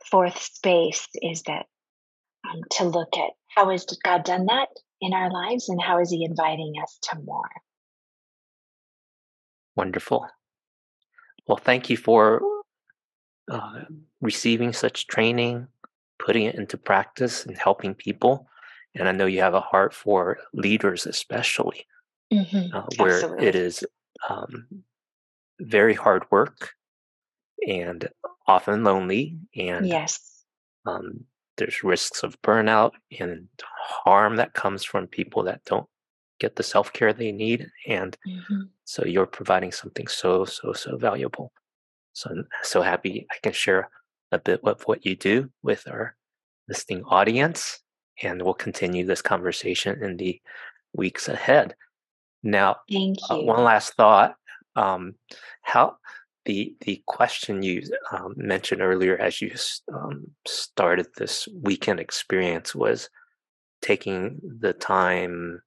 fourth 0.09 0.41
space 0.41 1.07
is 1.21 1.43
that 1.43 1.67
um, 2.49 2.61
to 2.71 2.85
look 2.85 3.15
at 3.17 3.31
how 3.47 3.69
has 3.69 3.85
God 4.03 4.23
done 4.23 4.47
that 4.47 4.69
in 5.01 5.13
our 5.13 5.31
lives 5.31 5.69
and 5.69 5.81
how 5.81 5.99
is 5.99 6.09
He 6.09 6.25
inviting 6.25 6.73
us 6.81 6.97
to 7.03 7.19
more. 7.19 7.49
Wonderful. 9.75 10.27
Well, 11.47 11.57
thank 11.57 11.89
you 11.89 11.97
for 11.97 12.41
uh, 13.49 13.81
receiving 14.21 14.73
such 14.73 15.07
training, 15.07 15.67
putting 16.19 16.45
it 16.45 16.55
into 16.55 16.77
practice, 16.77 17.45
and 17.45 17.57
helping 17.57 17.93
people. 17.95 18.47
And 18.95 19.07
I 19.09 19.11
know 19.11 19.25
you 19.25 19.41
have 19.41 19.53
a 19.55 19.61
heart 19.61 19.93
for 19.93 20.39
leaders, 20.53 21.05
especially 21.05 21.85
Mhm. 22.31 22.71
uh, 22.73 22.83
where 22.97 23.29
Absolutely. 23.29 23.45
it 23.45 23.55
is 23.55 23.83
um, 24.29 24.67
very 25.61 25.93
hard 25.93 26.29
work 26.31 26.71
and 27.67 28.09
often 28.47 28.83
lonely, 28.83 29.37
and 29.55 29.95
Yes. 29.95 30.45
um, 30.85 31.25
there's 31.57 31.83
risks 31.83 32.23
of 32.23 32.41
burnout 32.41 32.91
and 33.19 33.47
harm 33.79 34.35
that 34.37 34.53
comes 34.53 34.83
from 34.83 35.07
people 35.07 35.43
that 35.43 35.63
don't 35.65 35.87
get 36.39 36.55
the 36.55 36.63
self 36.63 36.93
care 36.93 37.13
they 37.13 37.31
need. 37.31 37.69
And 37.87 38.17
Mhm. 38.25 38.69
so 38.85 39.05
you're 39.05 39.27
providing 39.27 39.71
something 39.71 40.07
so, 40.07 40.45
so, 40.45 40.73
so 40.73 40.97
valuable. 40.97 41.51
So 42.15 42.29
I'm 42.31 42.47
so 42.63 42.81
happy 42.81 43.27
I 43.29 43.35
can 43.43 43.51
share 43.51 43.89
a 44.31 44.39
bit 44.39 44.61
of 44.63 44.81
what 44.83 45.05
you 45.05 45.15
do 45.15 45.49
with 45.63 45.85
our 45.87 46.15
listening 46.67 47.03
audience. 47.03 47.81
And 48.23 48.41
we'll 48.41 48.53
continue 48.53 49.05
this 49.05 49.21
conversation 49.21 50.01
in 50.01 50.15
the 50.15 50.41
weeks 50.93 51.27
ahead. 51.27 51.75
Now, 52.41 52.77
Thank 52.89 53.17
uh, 53.29 53.39
one 53.39 53.63
last 53.63 53.95
thought. 53.95 54.35
Um, 54.77 55.15
how 55.61 55.97
the 56.45 56.75
the 56.81 57.03
question 57.05 57.63
you 57.63 57.81
um, 58.11 58.33
mentioned 58.37 58.81
earlier 58.81 59.17
as 59.17 59.41
you 59.41 59.53
um, 59.93 60.27
started 60.47 61.07
this 61.17 61.47
weekend 61.61 61.99
experience 61.99 62.73
was 62.73 63.09
taking 63.81 64.39
the 64.59 64.73
time 64.73 65.61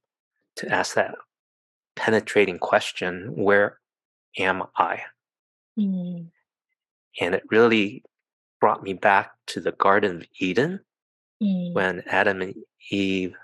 to 0.57 0.69
ask 0.73 0.95
that 0.95 1.15
penetrating 1.97 2.59
question, 2.59 3.33
"Where 3.35 3.81
am 4.39 4.63
I?" 4.77 5.03
Mm. 5.79 6.31
And 7.21 7.35
it 7.35 7.43
really 7.51 8.05
brought 8.61 8.83
me 8.83 8.93
back 8.95 9.33
to 9.49 9.61
the 9.61 9.73
Garden 9.73 10.17
of 10.17 10.27
Eden 10.39 10.81
Mm. 11.43 11.73
when 11.73 12.03
Adam 12.07 12.43
and 12.43 12.55
Eve 12.91 13.37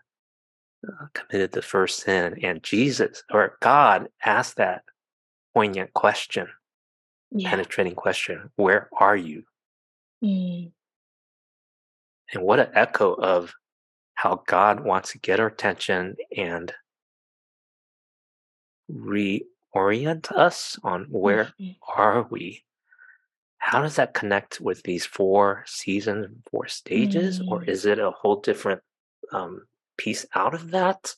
uh, 0.86 1.06
committed 1.14 1.52
the 1.52 1.62
first 1.62 2.00
sin, 2.00 2.38
and 2.44 2.62
Jesus 2.62 3.22
or 3.32 3.56
God 3.60 4.08
asked 4.24 4.56
that 4.56 4.82
poignant 5.54 5.92
question. 5.94 6.48
Yeah. 7.36 7.50
penetrating 7.50 7.94
question 7.96 8.50
where 8.56 8.88
are 8.96 9.16
you 9.16 9.44
Mm. 10.22 10.72
and 12.32 12.42
what 12.44 12.60
an 12.60 12.70
echo 12.74 13.12
of 13.14 13.52
how 14.14 14.42
god 14.46 14.84
wants 14.84 15.10
to 15.12 15.18
get 15.18 15.40
our 15.40 15.48
attention 15.48 16.16
and 16.36 16.72
reorient 18.88 20.30
us 20.30 20.78
on 20.84 21.06
where 21.10 21.52
Mhm. 21.58 21.76
are 21.96 22.22
we 22.22 22.64
how 23.64 23.80
does 23.80 23.96
that 23.96 24.12
connect 24.12 24.60
with 24.60 24.82
these 24.82 25.06
four 25.06 25.64
seasons 25.66 26.26
four 26.50 26.68
stages 26.68 27.40
or 27.48 27.62
Mm. 27.62 27.68
is 27.68 27.86
it 27.86 27.98
a 27.98 28.10
whole 28.10 28.36
different 28.40 28.82
um, 29.32 29.66
piece 29.96 30.26
out 30.34 30.54
of 30.54 30.70
that 30.72 31.14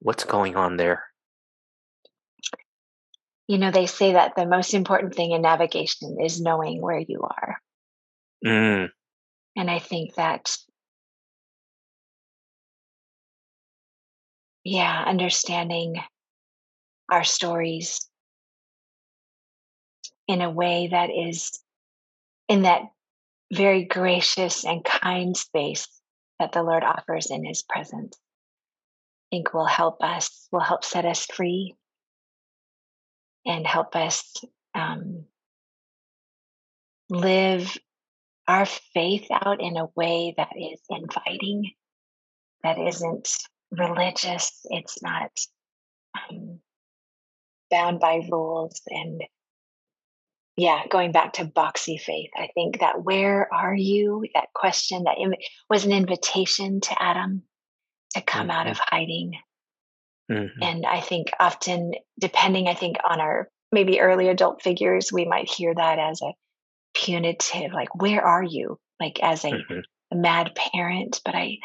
what's 0.00 0.24
going 0.24 0.54
on 0.54 0.76
there 0.76 1.04
You 3.48 3.56
know, 3.56 3.70
they 3.70 3.86
say 3.86 4.12
that 4.12 4.36
the 4.36 4.44
most 4.44 4.74
important 4.74 5.14
thing 5.14 5.32
in 5.32 5.40
navigation 5.40 6.18
is 6.22 6.40
knowing 6.40 6.82
where 6.82 6.98
you 6.98 7.22
are. 7.22 7.58
mm, 8.44 8.90
And 9.56 9.70
I 9.70 9.78
think 9.78 10.14
that, 10.16 10.54
yeah, 14.64 15.04
understanding 15.06 15.96
our 17.10 17.24
stories 17.24 18.06
in 20.26 20.42
a 20.42 20.50
way 20.50 20.88
that 20.88 21.08
is 21.08 21.58
in 22.48 22.62
that 22.62 22.82
very 23.52 23.84
gracious 23.84 24.64
and 24.64 24.84
kind 24.84 25.36
space 25.36 25.86
that 26.38 26.52
the 26.52 26.62
Lord 26.62 26.84
offers 26.84 27.30
in 27.30 27.44
his 27.44 27.62
presence, 27.62 28.16
I 29.32 29.36
think 29.36 29.54
will 29.54 29.66
help 29.66 30.02
us, 30.02 30.48
will 30.52 30.60
help 30.60 30.84
set 30.84 31.04
us 31.04 31.26
free 31.26 31.74
and 33.46 33.66
help 33.66 33.96
us 33.96 34.34
um, 34.74 35.24
live 37.10 37.76
our 38.46 38.66
faith 38.66 39.26
out 39.30 39.60
in 39.60 39.76
a 39.76 39.88
way 39.94 40.34
that 40.36 40.52
is 40.56 40.80
inviting, 40.88 41.70
that 42.62 42.78
isn't 42.78 43.28
religious, 43.70 44.60
it's 44.70 45.02
not 45.02 45.30
um, 46.30 46.60
bound 47.70 48.00
by 48.00 48.26
rules. 48.30 48.80
And 48.88 49.22
yeah, 50.58 50.82
going 50.90 51.12
back 51.12 51.34
to 51.34 51.46
boxy 51.46 52.00
faith, 52.00 52.30
I 52.38 52.50
think 52.54 52.80
that 52.80 53.04
where 53.04 53.52
are 53.54 53.74
you? 53.74 54.26
That 54.34 54.48
question 54.54 55.04
that 55.04 55.18
Im- 55.20 55.34
was 55.70 55.86
an 55.86 55.92
invitation 55.92 56.82
to 56.82 57.02
Adam 57.02 57.44
to 58.14 58.22
come 58.22 58.50
out 58.50 58.66
mhm, 58.66 58.72
of 58.72 58.78
hiding. 58.78 59.34
mhm, 60.30 60.50
And 60.62 60.86
I 60.86 61.00
think 61.00 61.30
often, 61.40 61.92
depending, 62.20 62.68
I 62.68 62.74
think, 62.74 62.98
on 63.08 63.20
our 63.20 63.50
maybe 63.72 64.00
early 64.00 64.28
adult 64.28 64.62
figures, 64.62 65.12
we 65.12 65.26
might 65.26 65.50
hear 65.50 65.74
that 65.74 65.98
as 66.00 66.22
a 66.22 66.32
punitive, 66.94 67.72
like, 67.72 67.94
where 67.94 68.24
are 68.24 68.42
you? 68.44 68.78
Like, 69.00 69.20
as 69.22 69.44
a, 69.44 69.66
mhm, 69.70 69.82
a 70.12 70.16
mad 70.16 70.54
parent. 70.56 71.20
But 71.24 71.34
I 71.36 71.58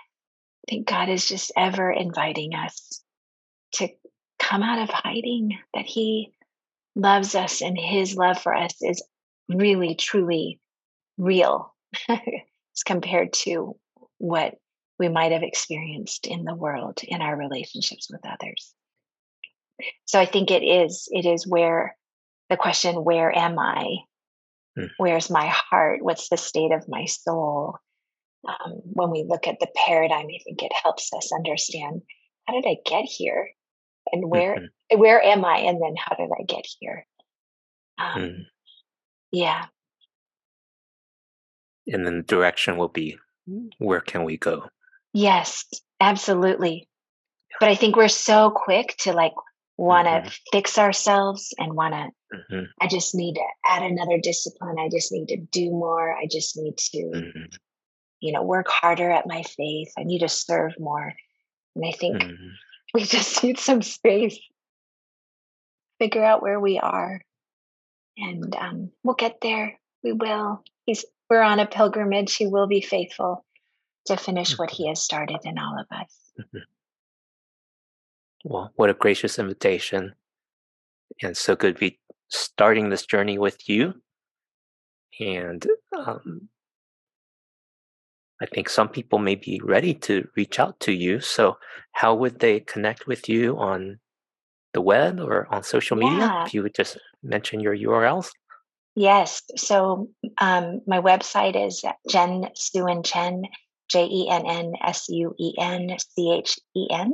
think 0.70 0.88
God 0.88 1.10
is 1.10 1.28
just 1.28 1.52
ever 1.58 1.92
inviting 1.92 2.56
us 2.56 3.04
to 3.76 3.90
come 4.40 4.64
out 4.64 4.80
of 4.80 4.90
hiding, 4.92 5.60
that 5.76 5.86
He 5.86 6.33
loves 6.96 7.36
us 7.36 7.62
and 7.62 7.78
His 7.78 8.16
love 8.16 8.42
for 8.42 8.54
us 8.54 8.82
is 8.82 9.04
really, 9.50 9.96
truly 9.96 10.60
real 11.18 11.74
as 12.10 12.84
compared 12.86 13.34
to 13.34 13.76
what 14.18 14.56
we 15.00 15.10
might 15.10 15.32
have 15.32 15.44
experienced 15.44 16.28
in 16.28 16.44
the 16.44 16.56
world 16.56 17.00
in 17.04 17.22
our 17.22 17.36
relationships 17.36 18.08
with 18.10 18.22
others. 18.26 18.74
So 20.06 20.20
I 20.20 20.26
think 20.26 20.52
it 20.52 20.64
is, 20.64 21.08
it 21.12 21.26
is 21.26 21.48
where 21.48 21.98
the 22.50 22.58
question, 22.58 23.04
where 23.04 23.36
am 23.36 23.58
I? 23.60 23.98
mm, 24.78 24.90
Where's 24.98 25.30
my 25.30 25.48
heart? 25.48 26.02
What's 26.02 26.30
the 26.30 26.38
state 26.38 26.72
of 26.72 26.88
my 26.88 27.06
soul? 27.06 27.78
Um, 28.48 28.82
when 28.84 29.10
we 29.10 29.26
look 29.28 29.48
at 29.48 29.60
the 29.60 29.68
paradigm, 29.86 30.28
I 30.28 30.40
think 30.44 30.62
it 30.62 30.74
helps 30.84 31.12
us 31.14 31.32
understand 31.34 32.02
how 32.48 32.54
did 32.54 32.66
I 32.68 32.78
get 32.86 33.06
here, 33.06 33.50
and 34.14 34.30
where 34.30 34.56
mhm, 34.56 35.00
where 35.00 35.22
am 35.22 35.44
I, 35.44 35.58
and 35.58 35.82
then 35.82 35.96
how 35.98 36.16
did 36.16 36.30
I 36.32 36.44
get 36.44 36.66
here? 36.80 37.06
Um, 37.98 38.22
mm. 38.22 38.46
yeah, 39.32 39.66
and 41.88 42.06
then 42.06 42.18
the 42.18 42.24
direction 42.24 42.78
will 42.78 42.88
be 42.88 43.18
where 43.78 44.00
can 44.00 44.24
we 44.24 44.38
go 44.38 44.70
yes, 45.12 45.66
Absolutely. 46.04 46.90
But 47.60 47.70
I 47.70 47.76
think 47.76 47.96
we're 47.96 48.10
so 48.10 48.52
quick 48.52 48.96
to 49.00 49.14
like 49.14 49.32
want 49.78 50.08
to 50.08 50.12
mm-hmm. 50.12 50.28
fix 50.52 50.78
ourselves 50.78 51.54
and 51.58 51.74
want 51.74 51.94
to, 51.94 52.38
mm-hmm. 52.38 52.66
I 52.82 52.88
just 52.88 53.16
need 53.16 53.36
to 53.36 53.46
add 53.66 53.84
another 53.84 54.20
discipline. 54.22 54.76
I 54.80 54.90
just 54.90 55.14
need 55.14 55.28
to 55.28 55.38
do 55.38 55.72
more. 55.72 56.14
I 56.14 56.28
just 56.30 56.58
need 56.58 56.78
to, 56.78 56.98
mm-hmm. 56.98 57.44
you 58.20 58.34
know, 58.34 58.44
work 58.44 58.68
harder 58.68 59.10
at 59.10 59.28
my 59.28 59.44
faith. 59.44 59.94
I 59.98 60.04
need 60.04 60.20
to 60.20 60.30
serve 60.30 60.74
more. 60.78 61.14
And 61.76 61.86
I 61.86 61.92
think 61.92 62.18
mm-hmm. 62.18 62.48
we 62.96 63.04
just 63.04 63.44
need 63.44 63.60
some 63.60 63.82
space, 63.82 64.40
figure 66.00 66.24
out 66.24 66.42
where 66.42 66.60
we 66.60 66.80
are, 66.80 67.22
and 68.18 68.56
um, 68.56 68.92
we'll 69.04 69.16
get 69.16 69.40
there. 69.42 69.80
We 70.04 70.12
will. 70.14 70.64
He's, 70.86 71.06
we're 71.30 71.42
on 71.42 71.60
a 71.60 71.66
pilgrimage. 71.66 72.36
He 72.36 72.46
will 72.46 72.68
be 72.68 72.82
faithful 72.82 73.46
to 74.06 74.18
finish 74.18 74.60
what 74.60 74.70
he 74.70 74.88
has 74.90 75.02
started 75.02 75.40
in 75.44 75.58
all 75.58 75.80
of 75.80 75.88
us. 75.92 76.32
Mm-hmm. 76.40 76.58
Well, 78.46 78.74
what 78.76 78.90
a 78.90 78.94
gracious 78.94 79.40
invitation. 79.40 80.16
And 81.22 81.38
so 81.38 81.56
good 81.56 81.76
to 81.76 81.80
be 81.80 82.00
starting 82.28 82.90
this 82.90 83.06
journey 83.06 83.38
with 83.38 83.70
you. 83.70 83.94
And 85.18 85.66
um, 85.98 86.50
I 88.44 88.46
think 88.46 88.68
some 88.68 88.90
people 88.90 89.20
may 89.20 89.36
be 89.36 89.62
ready 89.64 89.94
to 90.08 90.28
reach 90.36 90.60
out 90.60 90.78
to 90.82 90.92
you. 90.92 91.22
So, 91.22 91.58
how 91.94 92.14
would 92.16 92.40
they 92.40 92.60
connect 92.60 93.08
with 93.08 93.30
you 93.30 93.58
on 93.58 94.00
the 94.74 94.82
web 94.82 95.22
or 95.22 95.48
on 95.50 95.64
social 95.64 95.96
media? 95.96 96.18
Yeah. 96.18 96.46
If 96.46 96.54
you 96.54 96.62
would 96.62 96.76
just 96.76 96.98
mention 97.24 97.62
your 97.62 97.76
URLs. 97.76 98.32
Yes. 98.96 99.44
So, 99.56 100.10
um, 100.42 100.82
my 100.86 101.00
website 101.00 101.56
is 101.56 101.86
Jenn 102.10 102.50
Suen 102.54 103.06
Chen, 103.06 103.44
J 103.88 104.08
E 104.12 104.28
N 104.30 104.44
N 104.46 104.74
S 104.84 105.08
U 105.08 105.34
E 105.40 105.54
N 105.58 105.96
C 105.98 106.34
H 106.34 106.60
E 106.76 106.88
N 106.92 107.14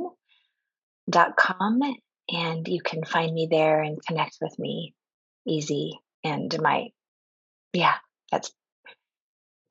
dot 1.08 1.36
com. 1.36 1.80
And 2.28 2.66
you 2.66 2.80
can 2.82 3.04
find 3.04 3.32
me 3.32 3.46
there 3.48 3.82
and 3.82 4.04
connect 4.04 4.38
with 4.40 4.58
me 4.58 4.94
easy. 5.46 5.92
And 6.24 6.60
my, 6.60 6.88
yeah, 7.72 7.94
that's 8.32 8.50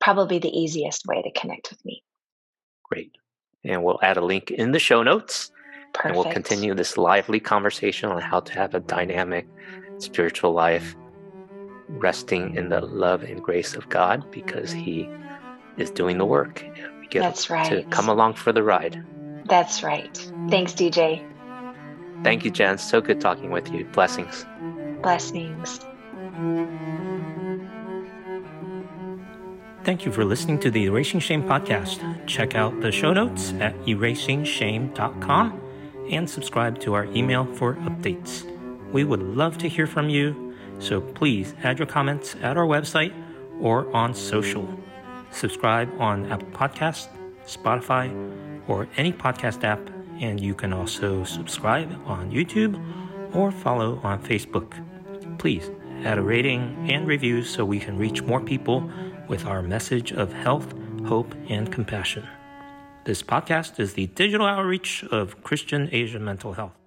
probably 0.00 0.38
the 0.38 0.48
easiest 0.48 1.06
way 1.06 1.22
to 1.22 1.30
connect 1.38 1.70
with 1.70 1.84
me. 1.84 2.02
Great. 2.84 3.12
And 3.64 3.84
we'll 3.84 4.00
add 4.02 4.16
a 4.16 4.24
link 4.24 4.50
in 4.50 4.72
the 4.72 4.78
show 4.78 5.02
notes. 5.02 5.52
Perfect. 5.92 6.06
And 6.06 6.16
we'll 6.16 6.32
continue 6.32 6.74
this 6.74 6.96
lively 6.96 7.40
conversation 7.40 8.10
on 8.10 8.20
how 8.20 8.40
to 8.40 8.52
have 8.54 8.74
a 8.74 8.80
dynamic 8.80 9.46
spiritual 9.98 10.52
life, 10.52 10.96
resting 11.88 12.54
in 12.56 12.68
the 12.68 12.80
love 12.80 13.22
and 13.22 13.42
grace 13.42 13.74
of 13.74 13.88
God 13.88 14.24
because 14.30 14.72
He 14.72 15.08
is 15.76 15.90
doing 15.90 16.18
the 16.18 16.24
work. 16.24 16.64
We 17.00 17.08
get 17.08 17.20
That's 17.20 17.50
right. 17.50 17.68
to 17.70 17.82
come 17.90 18.08
along 18.08 18.34
for 18.34 18.52
the 18.52 18.62
ride. 18.62 19.02
That's 19.46 19.82
right. 19.82 20.16
Thanks, 20.48 20.72
DJ. 20.72 21.24
Thank 22.22 22.44
you, 22.44 22.50
Jenn. 22.50 22.78
So 22.78 23.00
good 23.00 23.20
talking 23.20 23.50
with 23.50 23.72
you. 23.72 23.84
Blessings. 23.86 24.46
Blessings. 25.02 25.80
Thank 29.82 30.04
you 30.04 30.12
for 30.12 30.26
listening 30.26 30.58
to 30.60 30.70
the 30.70 30.84
Erasing 30.84 31.20
Shame 31.20 31.42
podcast. 31.42 32.26
Check 32.26 32.54
out 32.54 32.80
the 32.82 32.92
show 32.92 33.14
notes 33.14 33.54
at 33.60 33.74
erasingshame.com 33.86 35.60
and 36.10 36.28
subscribe 36.28 36.78
to 36.80 36.92
our 36.92 37.06
email 37.06 37.46
for 37.54 37.76
updates. 37.76 38.44
We 38.92 39.04
would 39.04 39.22
love 39.22 39.56
to 39.58 39.68
hear 39.68 39.86
from 39.86 40.10
you, 40.10 40.54
so 40.80 41.00
please 41.00 41.54
add 41.62 41.78
your 41.78 41.86
comments 41.86 42.36
at 42.42 42.58
our 42.58 42.66
website 42.66 43.14
or 43.58 43.90
on 43.96 44.14
social. 44.14 44.68
Subscribe 45.30 45.88
on 45.98 46.30
Apple 46.30 46.48
Podcasts, 46.48 47.08
Spotify, 47.46 48.12
or 48.68 48.86
any 48.98 49.14
podcast 49.14 49.64
app, 49.64 49.80
and 50.20 50.38
you 50.38 50.54
can 50.54 50.74
also 50.74 51.24
subscribe 51.24 51.90
on 52.04 52.30
YouTube 52.30 52.78
or 53.34 53.50
follow 53.50 53.98
on 54.02 54.22
Facebook. 54.22 54.74
Please 55.38 55.70
add 56.04 56.18
a 56.18 56.22
rating 56.22 56.86
and 56.90 57.06
review 57.06 57.42
so 57.42 57.64
we 57.64 57.78
can 57.78 57.96
reach 57.96 58.22
more 58.22 58.40
people 58.40 58.90
with 59.30 59.46
our 59.46 59.62
message 59.62 60.10
of 60.10 60.32
health, 60.32 60.74
hope, 61.06 61.32
and 61.48 61.70
compassion. 61.70 62.26
This 63.04 63.22
podcast 63.22 63.78
is 63.78 63.94
the 63.94 64.08
digital 64.08 64.44
outreach 64.44 65.04
of 65.04 65.42
Christian 65.44 65.88
Asia 65.92 66.18
Mental 66.18 66.52
Health. 66.54 66.79